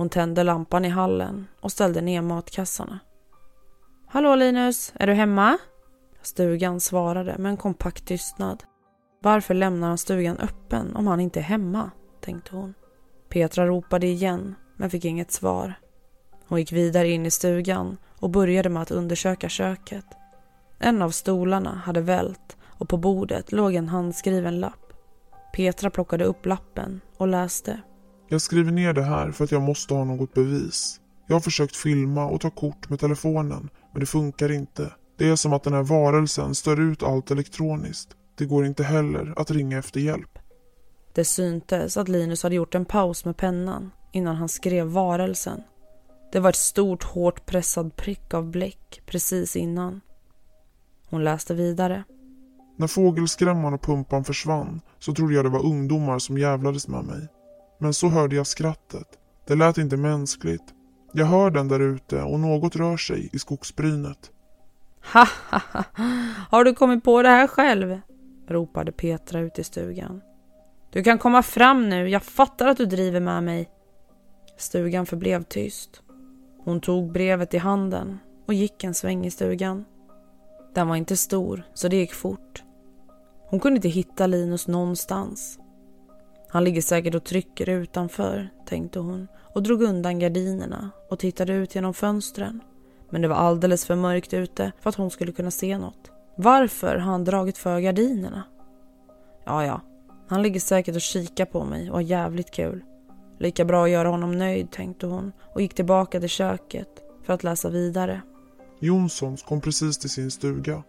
Hon 0.00 0.08
tände 0.08 0.42
lampan 0.42 0.84
i 0.84 0.88
hallen 0.88 1.46
och 1.60 1.72
ställde 1.72 2.00
ner 2.00 2.22
matkassarna. 2.22 2.98
Hallå 4.06 4.34
Linus, 4.34 4.92
är 4.94 5.06
du 5.06 5.12
hemma? 5.12 5.58
Stugan 6.22 6.80
svarade 6.80 7.38
med 7.38 7.50
en 7.50 7.56
kompakt 7.56 8.06
tystnad. 8.06 8.64
Varför 9.22 9.54
lämnar 9.54 9.88
han 9.88 9.98
stugan 9.98 10.38
öppen 10.38 10.96
om 10.96 11.06
han 11.06 11.20
inte 11.20 11.40
är 11.40 11.42
hemma? 11.42 11.90
tänkte 12.20 12.56
hon. 12.56 12.74
Petra 13.28 13.66
ropade 13.66 14.06
igen 14.06 14.54
men 14.76 14.90
fick 14.90 15.04
inget 15.04 15.32
svar. 15.32 15.74
Hon 16.48 16.58
gick 16.58 16.72
vidare 16.72 17.08
in 17.08 17.26
i 17.26 17.30
stugan 17.30 17.96
och 18.18 18.30
började 18.30 18.68
med 18.68 18.82
att 18.82 18.90
undersöka 18.90 19.48
köket. 19.48 20.06
En 20.78 21.02
av 21.02 21.10
stolarna 21.10 21.74
hade 21.84 22.00
vält 22.00 22.56
och 22.66 22.88
på 22.88 22.96
bordet 22.96 23.52
låg 23.52 23.74
en 23.74 23.88
handskriven 23.88 24.60
lapp. 24.60 24.92
Petra 25.52 25.90
plockade 25.90 26.24
upp 26.24 26.46
lappen 26.46 27.00
och 27.16 27.28
läste. 27.28 27.80
Jag 28.32 28.42
skriver 28.42 28.72
ner 28.72 28.92
det 28.92 29.02
här 29.02 29.30
för 29.30 29.44
att 29.44 29.52
jag 29.52 29.62
måste 29.62 29.94
ha 29.94 30.04
något 30.04 30.34
bevis. 30.34 31.00
Jag 31.26 31.34
har 31.34 31.40
försökt 31.40 31.76
filma 31.76 32.26
och 32.26 32.40
ta 32.40 32.50
kort 32.50 32.90
med 32.90 33.00
telefonen, 33.00 33.68
men 33.92 34.00
det 34.00 34.06
funkar 34.06 34.52
inte. 34.52 34.92
Det 35.18 35.28
är 35.28 35.36
som 35.36 35.52
att 35.52 35.62
den 35.62 35.72
här 35.72 35.82
varelsen 35.82 36.54
stör 36.54 36.80
ut 36.80 37.02
allt 37.02 37.30
elektroniskt. 37.30 38.08
Det 38.38 38.44
går 38.44 38.66
inte 38.66 38.84
heller 38.84 39.34
att 39.36 39.50
ringa 39.50 39.78
efter 39.78 40.00
hjälp. 40.00 40.38
Det 41.14 41.24
syntes 41.24 41.96
att 41.96 42.08
Linus 42.08 42.42
hade 42.42 42.54
gjort 42.54 42.74
en 42.74 42.84
paus 42.84 43.24
med 43.24 43.36
pennan 43.36 43.90
innan 44.12 44.36
han 44.36 44.48
skrev 44.48 44.86
varelsen. 44.86 45.62
Det 46.32 46.40
var 46.40 46.50
ett 46.50 46.56
stort 46.56 47.02
hårt 47.02 47.46
pressad 47.46 47.96
prick 47.96 48.34
av 48.34 48.50
bläck 48.50 49.02
precis 49.06 49.56
innan. 49.56 50.00
Hon 51.08 51.24
läste 51.24 51.54
vidare. 51.54 52.04
När 52.76 52.86
fågelskrämman 52.86 53.74
och 53.74 53.82
pumpan 53.82 54.24
försvann 54.24 54.80
så 54.98 55.14
trodde 55.14 55.34
jag 55.34 55.44
det 55.44 55.48
var 55.48 55.66
ungdomar 55.66 56.18
som 56.18 56.38
jävlades 56.38 56.88
med 56.88 57.04
mig. 57.04 57.28
Men 57.82 57.94
så 57.94 58.08
hörde 58.08 58.36
jag 58.36 58.46
skrattet. 58.46 59.06
Det 59.46 59.54
lät 59.54 59.78
inte 59.78 59.96
mänskligt. 59.96 60.74
Jag 61.12 61.26
hör 61.26 61.50
den 61.50 61.68
där 61.68 61.80
ute 61.80 62.22
och 62.22 62.40
något 62.40 62.76
rör 62.76 62.96
sig 62.96 63.30
i 63.32 63.38
skogsbrynet. 63.38 64.30
Ha, 65.12 65.26
ha, 65.50 65.60
ha! 65.72 65.84
Har 66.50 66.64
du 66.64 66.74
kommit 66.74 67.04
på 67.04 67.22
det 67.22 67.28
här 67.28 67.46
själv? 67.46 68.00
ropade 68.48 68.92
Petra 68.92 69.40
ut 69.40 69.58
i 69.58 69.64
stugan. 69.64 70.20
Du 70.92 71.02
kan 71.02 71.18
komma 71.18 71.42
fram 71.42 71.88
nu, 71.88 72.08
jag 72.08 72.22
fattar 72.22 72.66
att 72.66 72.76
du 72.76 72.86
driver 72.86 73.20
med 73.20 73.42
mig. 73.42 73.68
Stugan 74.56 75.06
förblev 75.06 75.42
tyst. 75.42 76.02
Hon 76.64 76.80
tog 76.80 77.12
brevet 77.12 77.54
i 77.54 77.58
handen 77.58 78.18
och 78.46 78.54
gick 78.54 78.84
en 78.84 78.94
sväng 78.94 79.26
i 79.26 79.30
stugan. 79.30 79.84
Den 80.74 80.88
var 80.88 80.96
inte 80.96 81.16
stor, 81.16 81.62
så 81.74 81.88
det 81.88 81.96
gick 81.96 82.14
fort. 82.14 82.62
Hon 83.48 83.60
kunde 83.60 83.76
inte 83.76 83.88
hitta 83.88 84.26
Linus 84.26 84.68
någonstans. 84.68 85.58
Han 86.52 86.64
ligger 86.64 86.82
säkert 86.82 87.14
och 87.14 87.24
trycker 87.24 87.68
utanför, 87.68 88.48
tänkte 88.66 88.98
hon 88.98 89.28
och 89.54 89.62
drog 89.62 89.82
undan 89.82 90.18
gardinerna 90.18 90.90
och 91.10 91.18
tittade 91.18 91.52
ut 91.52 91.74
genom 91.74 91.94
fönstren. 91.94 92.60
Men 93.10 93.22
det 93.22 93.28
var 93.28 93.36
alldeles 93.36 93.86
för 93.86 93.96
mörkt 93.96 94.34
ute 94.34 94.72
för 94.80 94.90
att 94.90 94.96
hon 94.96 95.10
skulle 95.10 95.32
kunna 95.32 95.50
se 95.50 95.78
något. 95.78 96.10
Varför 96.36 96.96
har 96.96 97.12
han 97.12 97.24
dragit 97.24 97.58
för 97.58 97.80
gardinerna? 97.80 98.42
Ja, 99.44 99.66
ja, 99.66 99.80
han 100.28 100.42
ligger 100.42 100.60
säkert 100.60 100.94
och 100.94 101.00
kikar 101.00 101.44
på 101.44 101.64
mig 101.64 101.90
och 101.90 101.96
har 101.96 102.02
jävligt 102.02 102.50
kul. 102.50 102.84
Lika 103.38 103.64
bra 103.64 103.84
att 103.84 103.90
göra 103.90 104.08
honom 104.08 104.38
nöjd, 104.38 104.70
tänkte 104.70 105.06
hon 105.06 105.32
och 105.54 105.60
gick 105.60 105.74
tillbaka 105.74 106.20
till 106.20 106.28
köket 106.28 106.88
för 107.24 107.32
att 107.32 107.44
läsa 107.44 107.68
vidare. 107.68 108.22
Jonssons 108.80 109.42
kom 109.42 109.60
precis 109.60 109.98
till 109.98 110.10
sin 110.10 110.30
stuga. 110.30 110.82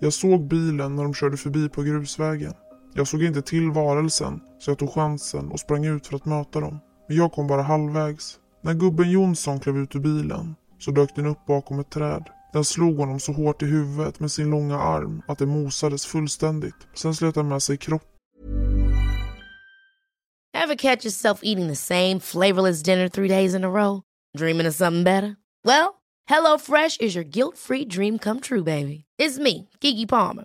Jag 0.00 0.12
såg 0.12 0.40
bilen 0.40 0.96
när 0.96 1.02
de 1.02 1.14
körde 1.14 1.36
förbi 1.36 1.68
på 1.68 1.82
grusvägen. 1.82 2.54
Jag 2.94 3.08
såg 3.08 3.22
inte 3.22 3.42
till 3.42 3.70
varelsen 3.70 4.40
så 4.58 4.70
jag 4.70 4.78
tog 4.78 4.90
chansen 4.90 5.48
och 5.48 5.60
sprang 5.60 5.84
ut 5.84 6.06
för 6.06 6.16
att 6.16 6.24
möta 6.24 6.60
dem. 6.60 6.78
Men 7.08 7.16
jag 7.16 7.32
kom 7.32 7.46
bara 7.46 7.62
halvvägs. 7.62 8.38
När 8.62 8.74
gubben 8.74 9.10
Jonsson 9.10 9.60
klev 9.60 9.76
ut 9.76 9.96
ur 9.96 10.00
bilen 10.00 10.54
så 10.78 10.90
dök 10.90 11.16
den 11.16 11.26
upp 11.26 11.46
bakom 11.46 11.80
ett 11.80 11.90
träd. 11.90 12.24
Den 12.52 12.64
slog 12.64 12.96
honom 12.96 13.20
så 13.20 13.32
hårt 13.32 13.62
i 13.62 13.66
huvudet 13.66 14.20
med 14.20 14.30
sin 14.30 14.50
långa 14.50 14.78
arm 14.78 15.22
att 15.28 15.38
det 15.38 15.46
mosades 15.46 16.06
fullständigt. 16.06 16.74
Sen 16.94 17.14
slet 17.14 17.36
han 17.36 17.48
med 17.48 17.62
sig 17.62 17.76
kroppen 17.76 18.08
Have 20.54 20.76
catch 20.76 21.04
yourself 21.04 21.40
eating 21.42 21.68
the 21.68 21.76
same 21.76 22.20
flavorless 22.20 22.82
dinner 22.82 23.08
three 23.08 23.28
days 23.28 23.54
in 23.54 23.64
a 23.64 23.70
row? 23.70 24.02
Dreaming 24.38 24.68
of 24.68 24.74
something 24.74 25.04
better? 25.04 25.36
Well, 25.64 25.94
hello 26.28 26.58
Fresh 26.58 27.00
is 27.00 27.16
your 27.16 27.24
guilt-free 27.24 27.86
dream 27.86 28.18
come 28.18 28.40
true, 28.40 28.62
baby. 28.62 29.04
It's 29.18 29.38
me, 29.38 29.68
Gigi 29.80 30.06
Palmer. 30.06 30.44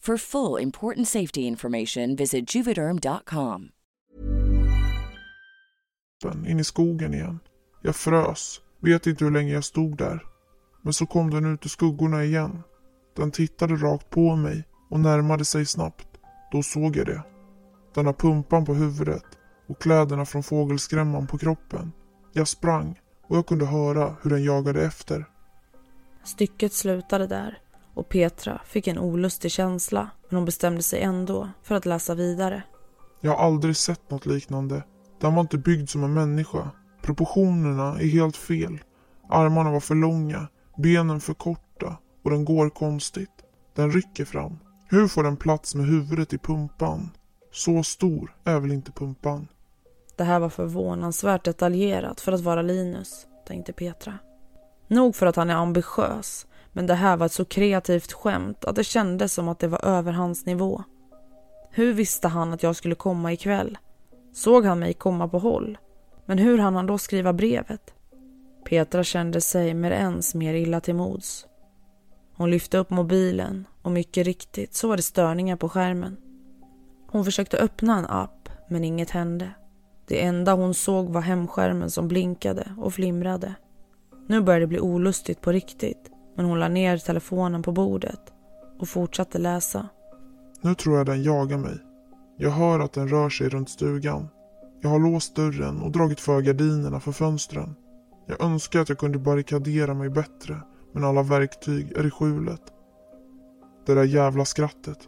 For 0.00 0.16
full 0.16 0.62
important 0.62 1.08
safety 1.08 1.40
information 1.40 2.16
visit 2.16 2.54
juvederm.com. 2.54 3.68
in 6.46 6.60
i 6.60 6.64
skogen 6.64 7.14
igen. 7.14 7.38
Jag 7.82 7.96
frös, 7.96 8.60
vet 8.80 9.06
inte 9.06 9.24
hur 9.24 9.32
länge 9.32 9.52
jag 9.52 9.64
stod 9.64 9.96
där. 9.96 10.22
Men 10.82 10.92
så 10.92 11.06
kom 11.06 11.30
den 11.30 11.54
ut 11.54 11.64
ur 11.64 11.68
skuggorna 11.68 12.24
igen. 12.24 12.62
Den 13.16 13.30
tittade 13.30 13.74
rakt 13.74 14.10
på 14.10 14.36
mig 14.36 14.64
och 14.90 15.00
närmade 15.00 15.44
sig 15.44 15.66
snabbt. 15.66 16.08
Då 16.52 16.62
såg 16.62 16.96
jag 16.96 17.06
det. 17.06 17.22
Den 17.94 18.06
har 18.06 18.12
pumpan 18.12 18.64
på 18.64 18.74
huvudet 18.74 19.24
och 19.68 19.80
kläderna 19.80 20.24
från 20.24 20.42
fågelskrämman 20.42 21.26
på 21.26 21.38
kroppen. 21.38 21.92
Jag 22.32 22.48
sprang 22.48 23.00
och 23.28 23.36
jag 23.36 23.46
kunde 23.46 23.66
höra 23.66 24.16
hur 24.22 24.30
den 24.30 24.44
jagade 24.44 24.84
efter. 24.84 25.24
Stycket 26.24 26.72
slutade 26.72 27.26
där 27.26 27.58
och 27.98 28.08
Petra 28.08 28.60
fick 28.64 28.86
en 28.86 28.98
olustig 28.98 29.50
känsla 29.50 30.10
men 30.28 30.36
hon 30.36 30.44
bestämde 30.44 30.82
sig 30.82 31.00
ändå 31.00 31.48
för 31.62 31.74
att 31.74 31.86
läsa 31.86 32.14
vidare. 32.14 32.62
Jag 33.20 33.30
har 33.30 33.44
aldrig 33.46 33.76
sett 33.76 34.10
något 34.10 34.26
liknande. 34.26 34.82
Den 35.20 35.34
var 35.34 35.40
inte 35.40 35.58
byggd 35.58 35.88
som 35.88 36.04
en 36.04 36.14
människa. 36.14 36.70
Proportionerna 37.02 38.00
är 38.00 38.08
helt 38.08 38.36
fel. 38.36 38.78
Armarna 39.28 39.70
var 39.70 39.80
för 39.80 39.94
långa, 39.94 40.48
benen 40.76 41.20
för 41.20 41.34
korta 41.34 41.96
och 42.24 42.30
den 42.30 42.44
går 42.44 42.70
konstigt. 42.70 43.44
Den 43.74 43.92
rycker 43.92 44.24
fram. 44.24 44.58
Hur 44.88 45.08
får 45.08 45.22
den 45.22 45.36
plats 45.36 45.74
med 45.74 45.86
huvudet 45.86 46.32
i 46.32 46.38
pumpan? 46.38 47.10
Så 47.52 47.82
stor 47.82 48.36
är 48.44 48.60
väl 48.60 48.72
inte 48.72 48.92
pumpan? 48.92 49.48
Det 50.16 50.24
här 50.24 50.38
var 50.38 50.48
förvånansvärt 50.48 51.44
detaljerat 51.44 52.20
för 52.20 52.32
att 52.32 52.40
vara 52.40 52.62
Linus, 52.62 53.26
tänkte 53.46 53.72
Petra. 53.72 54.18
Nog 54.88 55.16
för 55.16 55.26
att 55.26 55.36
han 55.36 55.50
är 55.50 55.54
ambitiös, 55.54 56.46
men 56.72 56.86
det 56.86 56.94
här 56.94 57.16
var 57.16 57.26
ett 57.26 57.32
så 57.32 57.44
kreativt 57.44 58.12
skämt 58.12 58.64
att 58.64 58.76
det 58.76 58.84
kändes 58.84 59.34
som 59.34 59.48
att 59.48 59.58
det 59.58 59.68
var 59.68 59.84
över 59.84 60.12
hans 60.12 60.46
nivå. 60.46 60.82
Hur 61.70 61.92
visste 61.92 62.28
han 62.28 62.52
att 62.52 62.62
jag 62.62 62.76
skulle 62.76 62.94
komma 62.94 63.32
ikväll? 63.32 63.78
Såg 64.32 64.64
han 64.64 64.78
mig 64.78 64.94
komma 64.94 65.28
på 65.28 65.38
håll? 65.38 65.78
Men 66.26 66.38
hur 66.38 66.58
hann 66.58 66.76
han 66.76 66.86
då 66.86 66.98
skriva 66.98 67.32
brevet? 67.32 67.94
Petra 68.64 69.04
kände 69.04 69.40
sig 69.40 69.74
med 69.74 69.92
ens 69.92 70.34
mer 70.34 70.54
illa 70.54 70.80
till 70.80 70.94
mods. 70.94 71.46
Hon 72.34 72.50
lyfte 72.50 72.78
upp 72.78 72.90
mobilen 72.90 73.66
och 73.82 73.88
och 73.88 73.92
mycket 73.92 74.26
riktigt 74.26 74.74
så 74.74 74.88
var 74.88 74.96
det 74.96 75.02
störningar 75.02 75.56
på 75.56 75.68
skärmen. 75.68 76.16
Hon 77.10 77.24
försökte 77.24 77.58
öppna 77.58 77.98
en 77.98 78.06
app 78.06 78.48
men 78.68 78.84
inget 78.84 79.10
hände. 79.10 79.50
Det 80.06 80.24
enda 80.24 80.52
hon 80.52 80.74
såg 80.74 81.08
var 81.08 81.20
hemskärmen 81.20 81.90
som 81.90 82.08
blinkade 82.08 82.74
och 82.78 82.94
flimrade. 82.94 83.54
Nu 84.26 84.40
började 84.40 84.62
det 84.62 84.68
bli 84.68 84.80
olustigt 84.80 85.40
på 85.40 85.52
riktigt 85.52 86.10
men 86.38 86.46
hon 86.46 86.60
la 86.60 86.68
ner 86.68 86.98
telefonen 86.98 87.62
på 87.62 87.72
bordet 87.72 88.20
och 88.78 88.88
fortsatte 88.88 89.38
läsa. 89.38 89.88
Nu 90.60 90.74
tror 90.74 90.96
jag 90.96 91.06
den 91.06 91.22
jagar 91.22 91.58
mig. 91.58 91.78
Jag 92.36 92.50
hör 92.50 92.80
att 92.80 92.92
den 92.92 93.08
rör 93.08 93.28
sig 93.28 93.48
runt 93.48 93.70
stugan. 93.70 94.28
Jag 94.80 94.90
har 94.90 94.98
låst 94.98 95.36
dörren 95.36 95.82
och 95.82 95.90
dragit 95.90 96.20
för 96.20 96.40
gardinerna 96.40 97.00
för 97.00 97.12
fönstren. 97.12 97.74
Jag 98.26 98.42
önskar 98.42 98.80
att 98.80 98.88
jag 98.88 98.98
kunde 98.98 99.18
barrikadera 99.18 99.94
mig 99.94 100.10
bättre 100.10 100.60
men 100.92 101.04
alla 101.04 101.22
verktyg 101.22 101.92
är 101.92 102.06
i 102.06 102.10
skjulet. 102.10 102.62
Det 103.86 103.94
där 103.94 104.04
jävla 104.04 104.44
skrattet. 104.44 104.98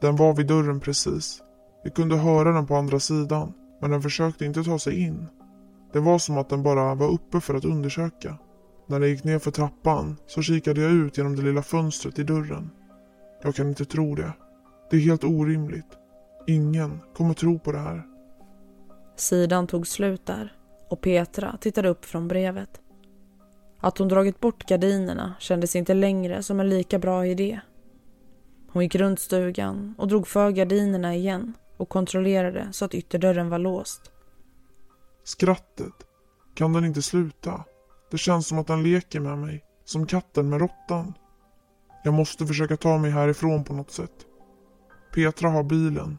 Den 0.00 0.16
var 0.16 0.34
vid 0.34 0.46
dörren 0.46 0.80
precis. 0.80 1.42
Vi 1.84 1.90
kunde 1.90 2.16
höra 2.16 2.52
den 2.52 2.66
på 2.66 2.76
andra 2.76 3.00
sidan 3.00 3.52
men 3.80 3.90
den 3.90 4.02
försökte 4.02 4.44
inte 4.44 4.64
ta 4.64 4.78
sig 4.78 5.02
in. 5.02 5.26
Det 5.92 6.00
var 6.00 6.18
som 6.18 6.38
att 6.38 6.48
den 6.48 6.62
bara 6.62 6.94
var 6.94 7.08
uppe 7.08 7.40
för 7.40 7.54
att 7.54 7.64
undersöka. 7.64 8.38
När 8.86 9.00
den 9.00 9.08
gick 9.08 9.24
ner 9.24 9.38
för 9.38 9.50
trappan 9.50 10.16
så 10.26 10.42
kikade 10.42 10.80
jag 10.80 10.92
ut 10.92 11.18
genom 11.18 11.36
det 11.36 11.42
lilla 11.42 11.62
fönstret 11.62 12.18
i 12.18 12.22
dörren. 12.22 12.70
Jag 13.42 13.54
kan 13.54 13.68
inte 13.68 13.84
tro 13.84 14.14
det. 14.14 14.32
Det 14.90 14.96
är 14.96 15.00
helt 15.00 15.24
orimligt. 15.24 15.98
Ingen 16.46 17.00
kommer 17.14 17.34
tro 17.34 17.58
på 17.58 17.72
det 17.72 17.78
här. 17.78 18.02
Sidan 19.16 19.66
tog 19.66 19.86
slut 19.86 20.26
där 20.26 20.56
och 20.88 21.00
Petra 21.00 21.58
tittade 21.60 21.88
upp 21.88 22.04
från 22.04 22.28
brevet. 22.28 22.80
Att 23.80 23.98
hon 23.98 24.08
dragit 24.08 24.40
bort 24.40 24.68
gardinerna 24.68 25.34
kändes 25.40 25.76
inte 25.76 25.94
längre 25.94 26.42
som 26.42 26.60
en 26.60 26.68
lika 26.68 26.98
bra 26.98 27.26
idé. 27.26 27.60
Hon 28.72 28.82
gick 28.82 28.94
runt 28.94 29.20
stugan 29.20 29.94
och 29.98 30.08
drog 30.08 30.28
för 30.28 30.50
gardinerna 30.50 31.14
igen 31.14 31.52
och 31.76 31.88
kontrollerade 31.88 32.68
så 32.72 32.84
att 32.84 32.94
ytterdörren 32.94 33.48
var 33.48 33.58
låst. 33.58 34.10
Skrattet. 35.24 35.92
Kan 36.54 36.72
den 36.72 36.84
inte 36.84 37.02
sluta? 37.02 37.64
Det 38.10 38.18
känns 38.18 38.46
som 38.46 38.58
att 38.58 38.68
han 38.68 38.82
leker 38.82 39.20
med 39.20 39.38
mig. 39.38 39.64
Som 39.84 40.06
katten 40.06 40.48
med 40.48 40.60
råttan. 40.60 41.14
Jag 42.04 42.14
måste 42.14 42.46
försöka 42.46 42.76
ta 42.76 42.98
mig 42.98 43.10
härifrån 43.10 43.64
på 43.64 43.72
något 43.72 43.90
sätt. 43.90 44.26
Petra 45.14 45.50
har 45.50 45.62
bilen. 45.62 46.18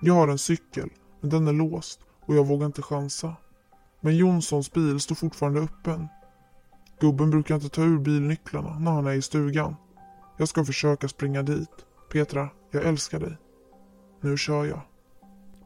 Jag 0.00 0.14
har 0.14 0.28
en 0.28 0.38
cykel, 0.38 0.90
men 1.20 1.30
den 1.30 1.48
är 1.48 1.52
låst 1.52 2.00
och 2.26 2.36
jag 2.36 2.46
vågar 2.46 2.66
inte 2.66 2.82
chansa. 2.82 3.36
Men 4.00 4.16
Jonssons 4.16 4.72
bil 4.72 5.00
står 5.00 5.14
fortfarande 5.14 5.60
öppen. 5.60 6.08
Gubben 7.00 7.30
brukar 7.30 7.54
inte 7.54 7.68
ta 7.68 7.82
ur 7.82 7.98
bilnycklarna 7.98 8.78
när 8.78 8.90
han 8.90 9.06
är 9.06 9.12
i 9.12 9.22
stugan. 9.22 9.76
Jag 10.36 10.48
ska 10.48 10.64
försöka 10.64 11.08
springa 11.08 11.42
dit. 11.42 11.70
Petra, 12.12 12.48
jag 12.70 12.84
älskar 12.84 13.20
dig. 13.20 13.36
Nu 14.20 14.36
kör 14.36 14.64
jag. 14.64 14.80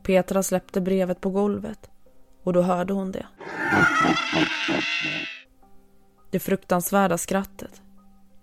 Petra 0.02 0.42
släppte 0.42 0.80
brevet 0.80 1.20
på 1.20 1.30
golvet 1.30 1.90
och 2.42 2.52
då 2.52 2.62
hörde 2.62 2.92
hon 2.92 3.12
det. 3.12 3.26
Det 6.32 6.38
fruktansvärda 6.38 7.18
skrattet. 7.18 7.82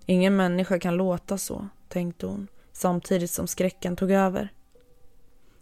Ingen 0.06 0.36
människa 0.36 0.80
kan 0.80 0.96
låta 0.96 1.38
så, 1.38 1.68
tänkte 1.88 2.26
hon 2.26 2.48
samtidigt 2.74 3.32
som 3.32 3.48
skräcken 3.48 3.96
tog 3.96 4.12
över. 4.12 4.54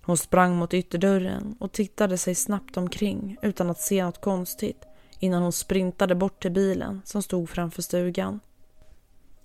Hon 0.01 0.17
sprang 0.17 0.55
mot 0.55 0.73
ytterdörren 0.73 1.55
och 1.59 1.71
tittade 1.71 2.17
sig 2.17 2.35
snabbt 2.35 2.77
omkring 2.77 3.37
utan 3.41 3.69
att 3.69 3.79
se 3.79 4.03
något 4.03 4.21
konstigt 4.21 4.85
innan 5.19 5.43
hon 5.43 5.51
sprintade 5.51 6.15
bort 6.15 6.41
till 6.41 6.51
bilen 6.51 7.01
som 7.05 7.23
stod 7.23 7.49
framför 7.49 7.81
stugan. 7.81 8.39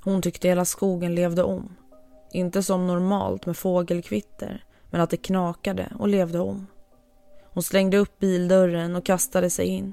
Hon 0.01 0.23
tyckte 0.23 0.49
hela 0.49 0.65
skogen 0.65 1.15
levde 1.15 1.43
om. 1.43 1.77
Inte 2.33 2.62
som 2.62 2.87
normalt 2.87 3.47
med 3.47 3.57
fågelkvitter 3.57 4.65
men 4.91 5.01
att 5.01 5.11
det 5.11 5.17
knakade 5.17 5.93
och 5.99 6.09
levde 6.09 6.39
om. 6.39 6.67
Hon 7.43 7.63
slängde 7.63 7.99
upp 7.99 8.19
bildörren 8.19 8.97
och 8.97 9.04
kastade 9.04 9.50
sig 9.50 9.67
in. 9.67 9.93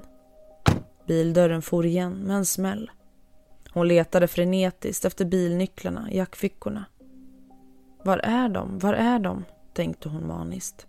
Bildörren 1.10 1.62
for 1.62 1.86
igen 1.86 2.12
med 2.12 2.36
en 2.36 2.46
smäll. 2.46 2.90
Hon 3.70 3.88
letade 3.88 4.28
frenetiskt 4.28 5.04
efter 5.04 5.24
bilnycklarna 5.24 6.10
i 6.10 6.16
jackfickorna. 6.16 6.84
Var 8.04 8.18
är 8.18 8.48
de? 8.48 8.78
Var 8.78 8.94
är 8.94 9.18
de? 9.18 9.44
tänkte 9.72 10.08
hon 10.08 10.26
maniskt. 10.26 10.86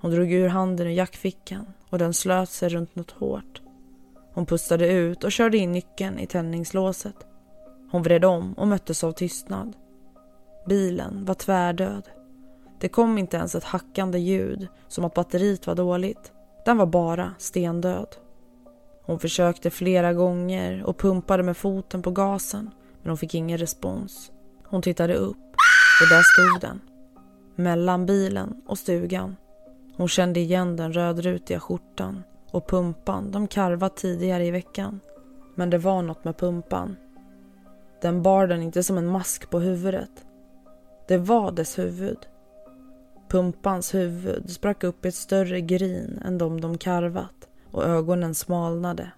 Hon 0.00 0.10
drog 0.10 0.32
ur 0.32 0.48
handen 0.48 0.86
ur 0.86 0.90
jackfickan 0.90 1.66
och 1.90 1.98
den 1.98 2.14
slöt 2.14 2.50
sig 2.50 2.68
runt 2.68 2.96
något 2.96 3.10
hårt. 3.10 3.62
Hon 4.32 4.46
pustade 4.46 4.88
ut 4.92 5.24
och 5.24 5.32
körde 5.32 5.58
in 5.58 5.72
nyckeln 5.72 6.18
i 6.18 6.26
tändningslåset. 6.26 7.26
Hon 7.90 8.02
vred 8.02 8.24
om 8.24 8.52
och 8.52 8.68
möttes 8.68 9.04
av 9.04 9.12
tystnad. 9.12 9.76
Bilen 10.66 11.24
var 11.24 11.34
tvärdöd. 11.34 12.08
Det 12.80 12.88
kom 12.88 13.18
inte 13.18 13.36
ens 13.36 13.54
ett 13.54 13.64
hackande 13.64 14.18
ljud 14.18 14.68
som 14.88 15.04
att 15.04 15.14
batteriet 15.14 15.66
var 15.66 15.74
dåligt. 15.74 16.32
Den 16.64 16.76
var 16.76 16.86
bara 16.86 17.34
stendöd. 17.38 18.16
Hon 19.06 19.18
försökte 19.18 19.70
flera 19.70 20.12
gånger 20.12 20.84
och 20.84 20.98
pumpade 20.98 21.42
med 21.42 21.56
foten 21.56 22.02
på 22.02 22.10
gasen 22.10 22.70
men 23.02 23.10
hon 23.10 23.18
fick 23.18 23.34
ingen 23.34 23.58
respons. 23.58 24.32
Hon 24.64 24.82
tittade 24.82 25.14
upp 25.14 25.36
och 26.02 26.08
där 26.10 26.22
stod 26.22 26.60
den. 26.60 26.80
Mellan 27.54 28.06
bilen 28.06 28.62
och 28.66 28.78
stugan. 28.78 29.36
Hon 29.96 30.08
kände 30.08 30.40
igen 30.40 30.76
den 30.76 30.92
rödrutiga 30.92 31.60
skjortan 31.60 32.22
och 32.50 32.68
pumpan 32.68 33.30
de 33.30 33.48
karvat 33.48 33.96
tidigare 33.96 34.46
i 34.46 34.50
veckan. 34.50 35.00
Men 35.54 35.70
det 35.70 35.78
var 35.78 36.02
något 36.02 36.24
med 36.24 36.36
pumpan. 36.36 36.96
Den 38.02 38.22
bar 38.22 38.46
den 38.46 38.62
inte 38.62 38.82
som 38.82 38.98
en 38.98 39.06
mask 39.06 39.50
på 39.50 39.60
huvudet. 39.60 40.10
Det 41.08 41.18
var 41.18 41.52
dess 41.52 41.78
huvud. 41.78 42.18
Pumpans 43.28 43.94
huvud 43.94 44.50
sprack 44.50 44.84
upp 44.84 45.04
i 45.04 45.08
ett 45.08 45.14
större 45.14 45.60
grin 45.60 46.22
än 46.24 46.38
de 46.38 46.60
de 46.60 46.78
karvat 46.78 47.45
och 47.76 47.84
ögonen 47.84 48.34
smalnade. 48.34 49.10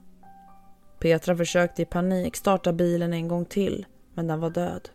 Petra 0.99 1.37
försökte 1.37 1.83
i 1.83 1.85
panik 1.85 2.37
starta 2.37 2.73
bilen 2.73 3.13
en 3.13 3.29
gång 3.29 3.45
till, 3.45 3.87
men 4.15 4.27
den 4.27 4.41
var 4.41 4.51
död. 4.51 4.89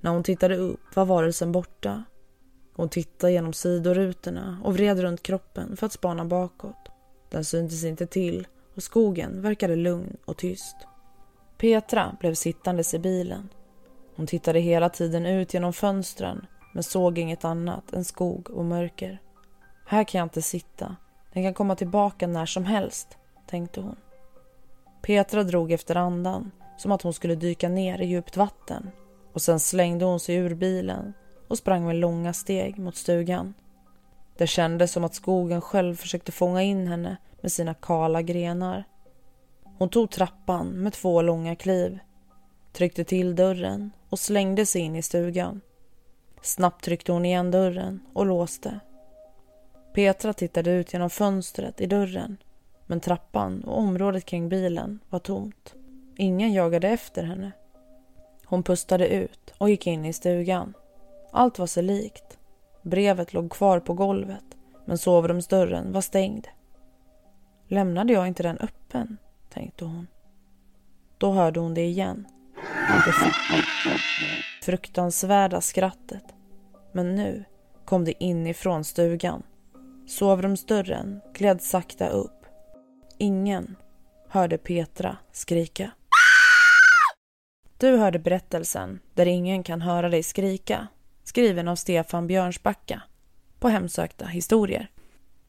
När 0.00 0.10
hon 0.10 0.22
tittade 0.22 0.56
upp 0.56 0.96
var 0.96 1.04
varelsen 1.04 1.52
borta. 1.52 2.04
Hon 2.74 2.88
tittade 2.88 3.32
genom 3.32 3.52
sidorutorna 3.52 4.60
och 4.64 4.74
vred 4.74 5.00
runt 5.00 5.22
kroppen 5.22 5.76
för 5.76 5.86
att 5.86 5.92
spana 5.92 6.24
bakåt. 6.24 6.88
Den 7.30 7.44
syntes 7.44 7.84
inte 7.84 8.06
till 8.06 8.46
och 8.74 8.82
skogen 8.82 9.42
verkade 9.42 9.76
lugn 9.76 10.16
och 10.24 10.36
tyst. 10.36 10.76
Petra 11.58 12.16
blev 12.20 12.34
sittandes 12.34 12.94
i 12.94 12.98
bilen. 12.98 13.48
Hon 14.16 14.26
tittade 14.26 14.60
hela 14.60 14.88
tiden 14.88 15.26
ut 15.26 15.54
genom 15.54 15.72
fönstren 15.72 16.46
men 16.74 16.82
såg 16.82 17.18
inget 17.18 17.44
annat 17.44 17.92
än 17.92 18.04
skog 18.04 18.50
och 18.50 18.64
mörker. 18.64 19.20
Här 19.86 20.04
kan 20.04 20.18
jag 20.18 20.26
inte 20.26 20.42
sitta. 20.42 20.96
Den 21.36 21.44
kan 21.44 21.54
komma 21.54 21.76
tillbaka 21.76 22.26
när 22.26 22.46
som 22.46 22.64
helst, 22.64 23.18
tänkte 23.46 23.80
hon. 23.80 23.96
Petra 25.02 25.42
drog 25.42 25.72
efter 25.72 25.96
andan, 25.96 26.50
som 26.76 26.92
att 26.92 27.02
hon 27.02 27.12
skulle 27.12 27.34
dyka 27.34 27.68
ner 27.68 28.00
i 28.00 28.06
djupt 28.06 28.36
vatten 28.36 28.90
och 29.32 29.42
sen 29.42 29.60
slängde 29.60 30.04
hon 30.04 30.20
sig 30.20 30.34
ur 30.36 30.54
bilen 30.54 31.12
och 31.48 31.58
sprang 31.58 31.86
med 31.86 31.96
långa 31.96 32.32
steg 32.32 32.78
mot 32.78 32.96
stugan. 32.96 33.54
Det 34.36 34.46
kändes 34.46 34.92
som 34.92 35.04
att 35.04 35.14
skogen 35.14 35.60
själv 35.60 35.96
försökte 35.96 36.32
fånga 36.32 36.62
in 36.62 36.86
henne 36.86 37.16
med 37.40 37.52
sina 37.52 37.74
kala 37.74 38.22
grenar. 38.22 38.84
Hon 39.78 39.88
tog 39.88 40.10
trappan 40.10 40.68
med 40.68 40.92
två 40.92 41.22
långa 41.22 41.56
kliv, 41.56 41.98
tryckte 42.72 43.04
till 43.04 43.36
dörren 43.36 43.90
och 44.08 44.18
slängde 44.18 44.66
sig 44.66 44.80
in 44.80 44.96
i 44.96 45.02
stugan. 45.02 45.60
Snabbt 46.42 46.84
tryckte 46.84 47.12
hon 47.12 47.24
igen 47.24 47.50
dörren 47.50 48.00
och 48.12 48.26
låste. 48.26 48.80
Petra 49.96 50.32
tittade 50.32 50.70
ut 50.70 50.92
genom 50.92 51.10
fönstret 51.10 51.80
i 51.80 51.86
dörren 51.86 52.36
men 52.86 53.00
trappan 53.00 53.64
och 53.64 53.78
området 53.78 54.24
kring 54.24 54.48
bilen 54.48 54.98
var 55.10 55.18
tomt. 55.18 55.74
Ingen 56.16 56.52
jagade 56.52 56.88
efter 56.88 57.22
henne. 57.22 57.52
Hon 58.44 58.62
pustade 58.62 59.08
ut 59.08 59.54
och 59.58 59.70
gick 59.70 59.86
in 59.86 60.04
i 60.04 60.12
stugan. 60.12 60.74
Allt 61.32 61.58
var 61.58 61.66
sig 61.66 61.82
likt. 61.82 62.38
Brevet 62.82 63.32
låg 63.32 63.50
kvar 63.50 63.80
på 63.80 63.94
golvet 63.94 64.44
men 64.84 64.98
sovrumsdörren 64.98 65.92
var 65.92 66.00
stängd. 66.00 66.46
Lämnade 67.68 68.12
jag 68.12 68.28
inte 68.28 68.42
den 68.42 68.58
öppen, 68.58 69.16
tänkte 69.50 69.84
hon. 69.84 70.06
Då 71.18 71.32
hörde 71.32 71.60
hon 71.60 71.74
det 71.74 71.84
igen. 71.84 72.26
Det 73.06 73.12
fruktansvärda 74.62 75.60
skrattet. 75.60 76.24
Men 76.92 77.14
nu 77.14 77.44
kom 77.84 78.04
det 78.04 78.24
inifrån 78.24 78.84
stugan. 78.84 79.42
Sovrumsdörren 80.06 81.20
gled 81.34 81.62
sakta 81.62 82.08
upp. 82.08 82.44
Ingen 83.18 83.76
hörde 84.28 84.58
Petra 84.58 85.16
skrika. 85.32 85.90
Du 87.78 87.96
hörde 87.96 88.18
berättelsen 88.18 89.00
Där 89.14 89.26
ingen 89.26 89.62
kan 89.62 89.80
höra 89.80 90.08
dig 90.08 90.22
skrika 90.22 90.86
skriven 91.24 91.68
av 91.68 91.76
Stefan 91.76 92.26
Björnsbacka 92.26 93.02
på 93.58 93.68
Hemsökta 93.68 94.26
historier. 94.26 94.90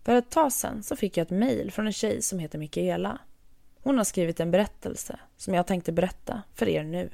För 0.04 0.16
ett 0.16 0.30
tag 0.32 0.54
sedan 0.54 0.84
så 0.84 0.96
fick 0.96 1.18
jag 1.18 1.26
ett 1.26 1.30
mejl 1.30 1.72
från 1.72 1.88
en 1.88 1.94
tjej 1.94 2.22
som 2.22 2.40
heter 2.40 2.60
Mikaela. 2.60 3.20
Hon 3.84 3.98
har 3.98 4.04
skrivit 4.04 4.40
en 4.40 4.52
berättelse 4.52 5.20
som 5.38 5.54
jag 5.54 5.68
tänkte 5.68 5.92
berätta 5.92 6.42
för 6.54 6.70
er 6.70 6.84
nu. 6.84 7.10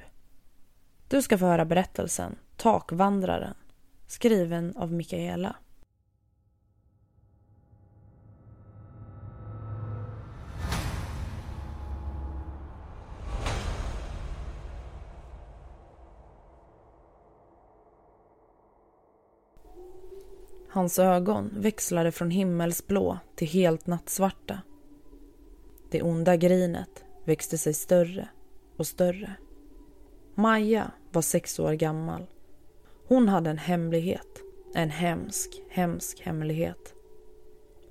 Du 1.08 1.22
ska 1.22 1.38
få 1.38 1.46
höra 1.46 1.66
berättelsen 1.66 2.36
Takvandraren 2.58 3.56
skriven 4.08 4.74
av 4.78 4.94
Mikaela. 4.94 5.56
Hans 20.74 21.00
ögon 21.00 21.50
växlade 21.58 22.12
från 22.12 22.32
himmelsblå 22.32 23.20
till 23.36 23.48
helt 23.48 23.88
nattsvarta. 23.88 24.62
Det 25.92 26.02
onda 26.02 26.36
grinet 26.36 27.04
växte 27.24 27.58
sig 27.58 27.74
större 27.74 28.28
och 28.78 28.88
större. 28.88 29.36
Maja 30.36 30.92
var 31.12 31.22
sex 31.22 31.60
år 31.60 31.74
gammal. 31.74 32.26
Hon 33.08 33.30
hade 33.30 33.50
en 33.50 33.58
hemlighet. 33.58 34.42
En 34.74 34.90
hemsk, 34.90 35.62
hemsk 35.70 36.22
hemlighet. 36.22 36.94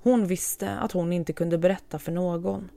Hon 0.01 0.27
visste 0.27 0.69
att 0.69 0.91
hon 0.91 1.13
inte 1.13 1.33
kunde 1.33 1.57
berätta 1.57 1.99
för 1.99 2.11
någon. 2.11 2.69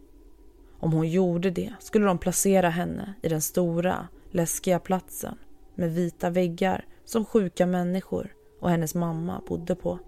Om 0.78 0.92
hon 0.92 1.10
gjorde 1.10 1.50
det 1.50 1.74
skulle 1.80 2.06
de 2.06 2.18
placera 2.18 2.68
henne 2.68 3.14
i 3.22 3.28
den 3.28 3.42
stora, 3.42 4.08
läskiga 4.30 4.78
platsen 4.78 5.38
med 5.74 5.94
vita 5.94 6.30
väggar 6.30 6.84
som 7.04 7.24
sjuka 7.24 7.66
människor 7.66 8.35
och 8.60 8.70
hennes 8.70 8.94
mamma 8.94 9.42
bodde 9.48 9.74
på. 9.74 9.98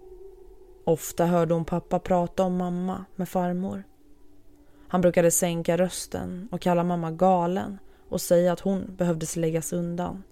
Ofta 0.85 1.27
hörde 1.27 1.55
hon 1.55 1.65
pappa 1.65 1.99
prata 1.99 2.43
om 2.43 2.57
mamma 2.57 3.05
med 3.17 3.29
farmor. 3.29 3.85
Han 4.89 5.01
brukade 5.01 5.31
sänka 5.31 5.77
rösten 5.77 6.49
och 6.53 6.61
kalla 6.61 6.85
mamma 6.85 7.11
galen 7.11 7.79
och 8.09 8.21
säga 8.21 8.53
att 8.53 8.61
hon 8.61 8.95
behövdes 8.97 9.37
läggas 9.37 9.73
undan. 9.73 10.23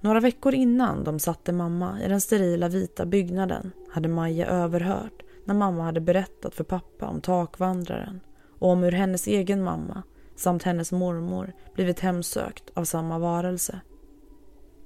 Några 0.00 0.20
veckor 0.20 0.54
innan 0.54 1.04
de 1.04 1.18
satte 1.18 1.52
mamma 1.52 2.02
i 2.02 2.08
den 2.08 2.20
sterila 2.20 2.68
vita 2.68 3.06
byggnaden 3.06 3.72
hade 3.90 4.08
Maja 4.08 4.46
överhört 4.46 5.22
när 5.44 5.54
mamma 5.54 5.82
hade 5.82 6.00
berättat 6.00 6.54
för 6.54 6.64
pappa 6.64 7.06
om 7.06 7.20
takvandraren 7.20 8.20
och 8.58 8.68
om 8.68 8.82
hur 8.82 8.92
hennes 8.92 9.26
egen 9.26 9.64
mamma 9.64 10.02
samt 10.36 10.62
hennes 10.62 10.92
mormor 10.92 11.52
blivit 11.74 12.00
hemsökt 12.00 12.70
av 12.74 12.84
samma 12.84 13.18
varelse. 13.18 13.80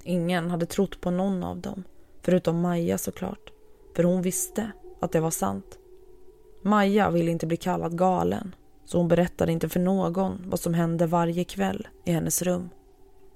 Ingen 0.03 0.51
hade 0.51 0.67
trott 0.67 1.01
på 1.01 1.11
någon 1.11 1.45
av 1.45 1.61
dem, 1.61 1.85
förutom 2.25 2.61
Maja 2.61 2.99
såklart, 2.99 3.53
för 3.97 4.05
hon 4.05 4.23
visste 4.23 4.73
att 5.01 5.13
det 5.13 5.21
var 5.21 5.31
sant. 5.31 5.79
Maja 6.63 7.11
ville 7.11 7.31
inte 7.31 7.47
bli 7.47 7.57
kallad 7.57 7.99
galen 7.99 8.55
så 8.85 8.99
hon 8.99 9.09
berättade 9.09 9.53
inte 9.53 9.69
för 9.69 9.81
någon 9.81 10.43
vad 10.47 10.61
som 10.61 10.75
hände 10.75 11.07
varje 11.07 11.45
kväll 11.45 11.89
i 12.05 12.13
hennes 12.13 12.43
rum. 12.43 12.71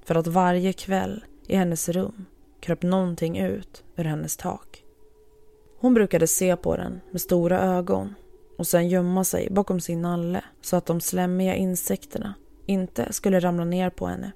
För 0.05 0.14
att 0.14 0.27
varje 0.27 0.72
kväll 0.72 1.24
i 1.46 1.57
hennes 1.57 1.88
rum 1.88 2.24
kröp 2.61 2.83
någonting 2.83 3.38
ut 3.38 3.85
ur 3.96 4.05
hennes 4.05 4.37
tak. 4.37 4.85
Hon 5.81 5.94
brukade 5.94 6.27
se 6.27 6.57
på 6.57 6.77
den 6.77 7.01
med 7.11 7.20
stora 7.20 7.61
ögon 7.61 8.14
och 8.59 8.66
sen 8.66 8.88
gömma 8.88 9.24
sig 9.24 9.48
bakom 9.51 9.81
sin 9.81 10.03
nalle 10.03 10.44
så 10.61 10.77
att 10.77 10.87
de 10.87 11.01
slemmiga 11.01 11.55
insekterna 11.55 12.35
inte 12.66 13.12
skulle 13.12 13.40
ramla 13.40 13.64
ner 13.64 13.90
på 13.90 14.07
henne. 14.07 14.33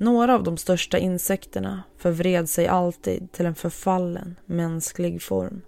Några 0.00 0.34
av 0.34 0.42
de 0.42 0.56
största 0.56 0.98
insekterna 0.98 1.82
förvred 1.96 2.48
sig 2.48 2.66
alltid 2.66 3.32
till 3.32 3.46
en 3.46 3.54
förfallen 3.54 4.36
mänsklig 4.46 5.22
form. 5.22 5.62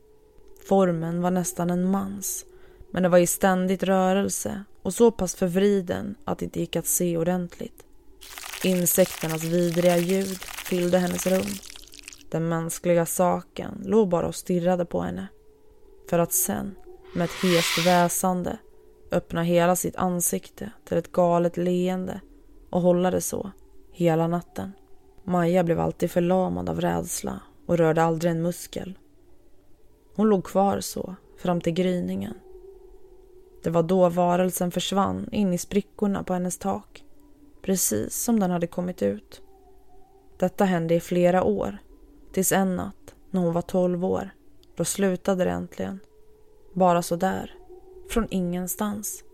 Formen 0.68 1.22
var 1.22 1.30
nästan 1.30 1.70
en 1.70 1.90
mans 1.90 2.44
men 2.90 3.02
den 3.02 3.12
var 3.12 3.18
i 3.18 3.26
ständigt 3.26 3.82
rörelse 3.82 4.64
och 4.82 4.94
så 4.94 5.10
pass 5.10 5.34
förvriden 5.34 6.14
att 6.24 6.38
det 6.38 6.44
inte 6.44 6.60
gick 6.60 6.76
att 6.76 6.86
se 6.86 7.16
ordentligt. 7.16 7.84
Insekternas 8.64 9.44
vidriga 9.44 9.96
ljud 9.96 10.38
fyllde 10.42 10.98
hennes 10.98 11.26
rum. 11.26 11.52
Den 12.30 12.48
mänskliga 12.48 13.06
saken 13.06 13.82
låg 13.84 14.08
bara 14.08 14.26
och 14.26 14.34
stirrade 14.34 14.84
på 14.84 15.00
henne. 15.00 15.26
För 16.10 16.18
att 16.18 16.32
sen, 16.32 16.74
med 17.14 17.24
ett 17.24 17.42
hest 17.42 17.86
väsande, 17.86 18.58
öppna 19.10 19.42
hela 19.42 19.76
sitt 19.76 19.96
ansikte 19.96 20.70
till 20.84 20.96
ett 20.96 21.12
galet 21.12 21.56
leende 21.56 22.20
och 22.70 22.80
hålla 22.80 23.10
det 23.10 23.20
så 23.20 23.50
hela 23.92 24.26
natten. 24.26 24.72
Maja 25.24 25.64
blev 25.64 25.80
alltid 25.80 26.10
förlamad 26.10 26.68
av 26.68 26.80
rädsla 26.80 27.40
och 27.66 27.78
rörde 27.78 28.02
aldrig 28.02 28.32
en 28.32 28.42
muskel. 28.42 28.98
Hon 30.14 30.28
låg 30.28 30.44
kvar 30.44 30.80
så 30.80 31.14
fram 31.38 31.60
till 31.60 31.72
gryningen. 31.72 32.34
Det 33.62 33.70
var 33.70 33.82
då 33.82 34.08
varelsen 34.08 34.70
försvann 34.70 35.28
in 35.32 35.52
i 35.52 35.58
sprickorna 35.58 36.22
på 36.22 36.32
hennes 36.32 36.58
tak. 36.58 37.04
Precis 37.62 38.16
som 38.16 38.40
den 38.40 38.50
hade 38.50 38.66
kommit 38.66 39.02
ut. 39.02 39.42
Detta 40.36 40.64
hände 40.64 40.94
i 40.94 41.00
flera 41.00 41.44
år. 41.44 41.78
Tills 42.32 42.52
en 42.52 42.76
natt, 42.76 43.14
när 43.30 43.40
hon 43.40 43.52
var 43.52 43.62
tolv 43.62 44.04
år, 44.04 44.30
då 44.76 44.84
slutade 44.84 45.44
det 45.44 45.50
äntligen. 45.50 46.00
Bara 46.72 47.02
så 47.02 47.16
där. 47.16 47.54
Från 48.08 48.26
ingenstans. 48.30 49.24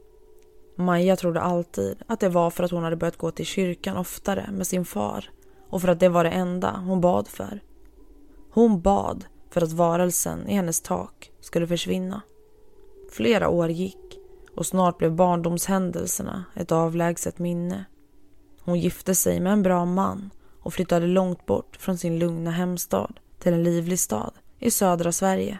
Maja 0.81 1.17
trodde 1.17 1.41
alltid 1.41 2.03
att 2.07 2.21
det 2.21 2.29
var 2.29 2.51
för 2.51 2.65
att 2.65 2.71
hon 2.71 2.83
hade 2.83 2.97
börjat 2.97 3.17
gå 3.17 3.31
till 3.31 3.47
kyrkan 3.47 3.97
oftare 3.97 4.51
med 4.53 4.67
sin 4.67 4.85
far 4.85 5.31
och 5.71 5.81
för 5.81 5.89
att 5.89 6.01
det 6.01 6.09
var 6.09 6.25
det 6.25 6.31
enda 6.31 6.77
hon 6.87 7.01
bad 7.01 7.29
för. 7.29 7.61
Hon 8.51 8.81
bad 8.81 9.25
för 9.51 9.61
att 9.61 9.73
varelsen 9.73 10.49
i 10.49 10.55
hennes 10.55 10.81
tak 10.81 11.31
skulle 11.41 11.67
försvinna. 11.67 12.23
Flera 13.13 13.49
år 13.49 13.71
gick 13.71 14.19
och 14.57 14.67
snart 14.67 14.99
blev 14.99 15.13
barndomshändelserna 15.13 16.45
ett 16.55 16.73
avlägset 16.73 17.39
minne. 17.39 17.85
Hon 18.61 18.81
gifte 18.81 19.15
sig 19.15 19.41
med 19.41 19.53
en 19.53 19.63
bra 19.63 19.85
man 19.85 20.31
och 20.61 20.75
flyttade 20.75 21.07
långt 21.07 21.47
bort 21.47 21.77
från 21.77 21.99
sin 21.99 22.19
lugna 22.19 22.51
hemstad 22.51 23.21
till 23.39 23.53
en 23.53 23.63
livlig 23.63 23.99
stad 23.99 24.33
i 24.59 24.71
södra 24.71 25.13
Sverige. 25.13 25.59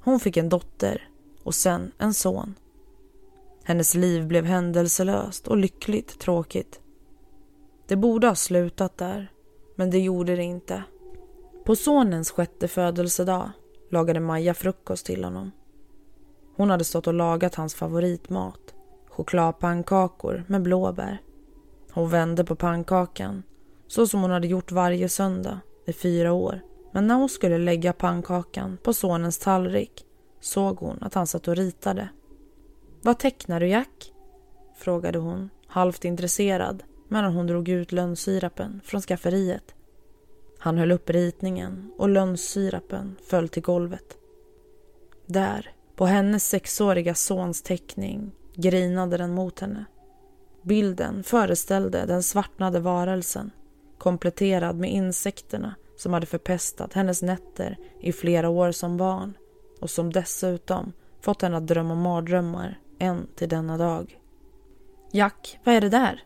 Hon 0.00 0.20
fick 0.20 0.36
en 0.36 0.48
dotter 0.48 1.08
och 1.42 1.54
sen 1.54 1.92
en 1.98 2.14
son. 2.14 2.54
Hennes 3.64 3.94
liv 3.94 4.26
blev 4.26 4.44
händelselöst 4.44 5.48
och 5.48 5.56
lyckligt 5.56 6.18
tråkigt. 6.18 6.80
Det 7.86 7.96
borde 7.96 8.26
ha 8.26 8.34
slutat 8.34 8.98
där, 8.98 9.32
men 9.74 9.90
det 9.90 9.98
gjorde 9.98 10.36
det 10.36 10.42
inte. 10.42 10.82
På 11.64 11.76
sonens 11.76 12.30
sjätte 12.30 12.68
födelsedag 12.68 13.50
lagade 13.90 14.20
Maja 14.20 14.54
frukost 14.54 15.06
till 15.06 15.24
honom. 15.24 15.50
Hon 16.56 16.70
hade 16.70 16.84
stått 16.84 17.06
och 17.06 17.14
lagat 17.14 17.54
hans 17.54 17.74
favoritmat, 17.74 18.74
chokladpannkakor 19.08 20.44
med 20.48 20.62
blåbär. 20.62 21.22
Hon 21.92 22.10
vände 22.10 22.44
på 22.44 22.56
pannkakan, 22.56 23.42
så 23.86 24.06
som 24.06 24.22
hon 24.22 24.30
hade 24.30 24.46
gjort 24.46 24.72
varje 24.72 25.08
söndag 25.08 25.60
i 25.86 25.92
fyra 25.92 26.32
år. 26.32 26.60
Men 26.92 27.06
när 27.06 27.14
hon 27.14 27.28
skulle 27.28 27.58
lägga 27.58 27.92
pannkakan 27.92 28.78
på 28.82 28.92
sonens 28.92 29.38
tallrik 29.38 30.06
såg 30.40 30.78
hon 30.78 30.98
att 31.00 31.14
han 31.14 31.26
satt 31.26 31.48
och 31.48 31.56
ritade. 31.56 32.08
Vad 33.02 33.18
tecknar 33.18 33.60
du, 33.60 33.68
Jack? 33.68 34.12
frågade 34.76 35.18
hon, 35.18 35.50
halvt 35.66 36.04
intresserad 36.04 36.82
medan 37.08 37.34
hon 37.34 37.46
drog 37.46 37.68
ut 37.68 37.92
lönnsirapen 37.92 38.80
från 38.84 39.00
skafferiet. 39.00 39.74
Han 40.58 40.78
höll 40.78 40.92
upp 40.92 41.10
ritningen 41.10 41.92
och 41.98 42.08
lönnsirapen 42.08 43.16
föll 43.22 43.48
till 43.48 43.62
golvet. 43.62 44.16
Där, 45.26 45.72
på 45.96 46.06
hennes 46.06 46.48
sexåriga 46.48 47.14
sons 47.14 47.62
teckning, 47.62 48.32
grinade 48.54 49.16
den 49.16 49.34
mot 49.34 49.60
henne. 49.60 49.84
Bilden 50.62 51.22
föreställde 51.22 52.06
den 52.06 52.22
svartnade 52.22 52.80
varelsen 52.80 53.50
kompletterad 53.98 54.76
med 54.76 54.92
insekterna 54.92 55.74
som 55.96 56.12
hade 56.12 56.26
förpestat 56.26 56.92
hennes 56.92 57.22
nätter 57.22 57.78
i 58.00 58.12
flera 58.12 58.48
år 58.48 58.72
som 58.72 58.96
barn 58.96 59.34
och 59.80 59.90
som 59.90 60.12
dessutom 60.12 60.92
fått 61.20 61.42
henne 61.42 61.56
att 61.56 61.66
drömma 61.66 61.94
mardrömmar 61.94 62.78
än 63.00 63.26
till 63.34 63.48
denna 63.48 63.76
dag. 63.76 64.20
Jack, 65.12 65.58
vad 65.64 65.74
är 65.74 65.80
det 65.80 65.88
där? 65.88 66.22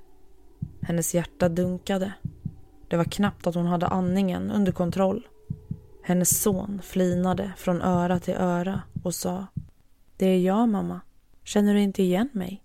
Hennes 0.83 1.15
hjärta 1.15 1.49
dunkade. 1.49 2.13
Det 2.89 2.97
var 2.97 3.05
knappt 3.05 3.47
att 3.47 3.55
hon 3.55 3.67
hade 3.67 3.87
andningen 3.87 4.51
under 4.51 4.73
kontroll. 4.73 5.29
Hennes 6.03 6.43
son 6.43 6.81
flinade 6.83 7.53
från 7.57 7.83
öra 7.83 8.21
till 8.21 8.35
öra 8.35 8.83
och 9.03 9.15
sa 9.15 9.47
Det 10.17 10.27
är 10.27 10.41
jag, 10.41 10.69
mamma. 10.69 11.01
Känner 11.45 11.75
du 11.75 11.81
inte 11.81 12.03
igen 12.03 12.29
mig? 12.33 12.64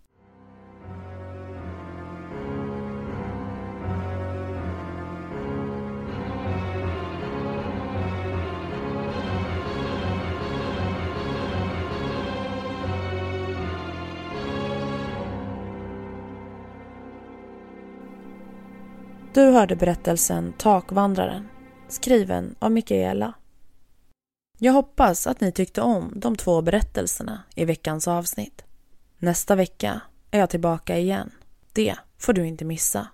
Du 19.34 19.42
hörde 19.42 19.76
berättelsen 19.76 20.54
Takvandraren 20.58 21.48
skriven 21.88 22.56
av 22.60 22.72
Mikaela. 22.72 23.34
Jag 24.58 24.74
hoppas 24.74 25.28
att 25.28 25.42
ni 25.42 25.52
tyckte 25.52 25.82
om 25.82 26.14
de 26.16 26.36
två 26.36 26.62
berättelserna 26.62 27.44
i 27.56 27.66
veckans 27.66 28.08
avsnitt. 28.08 28.64
Nästa 29.18 29.56
vecka 29.56 30.02
är 30.32 30.40
jag 30.40 30.50
tillbaka 30.50 30.98
igen. 30.98 31.32
Det 31.74 31.96
får 32.18 32.34
du 32.34 32.48
inte 32.48 32.66
missa. 32.66 33.08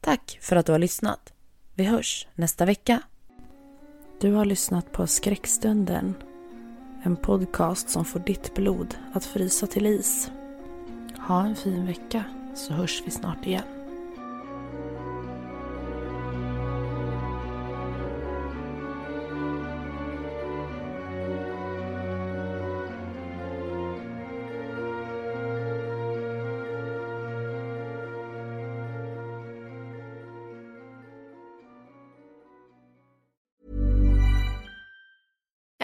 Tack 0.00 0.38
för 0.42 0.56
att 0.56 0.66
du 0.66 0.72
har 0.72 0.78
lyssnat. 0.78 1.32
Vi 1.74 1.84
hörs 1.84 2.26
nästa 2.34 2.64
vecka. 2.64 3.02
Du 4.20 4.32
har 4.32 4.44
lyssnat 4.44 4.92
på 4.92 5.06
Skräckstunden. 5.06 6.14
En 7.02 7.16
podcast 7.16 7.90
som 7.90 8.04
får 8.04 8.20
ditt 8.20 8.54
blod 8.54 8.94
att 9.12 9.24
frysa 9.24 9.66
till 9.66 9.86
is. 9.86 10.30
Ha 11.28 11.46
en 11.46 11.56
fin 11.56 11.86
vecka 11.86 12.24
så 12.54 12.72
hörs 12.72 13.02
vi 13.06 13.10
snart 13.10 13.46
igen. 13.46 13.79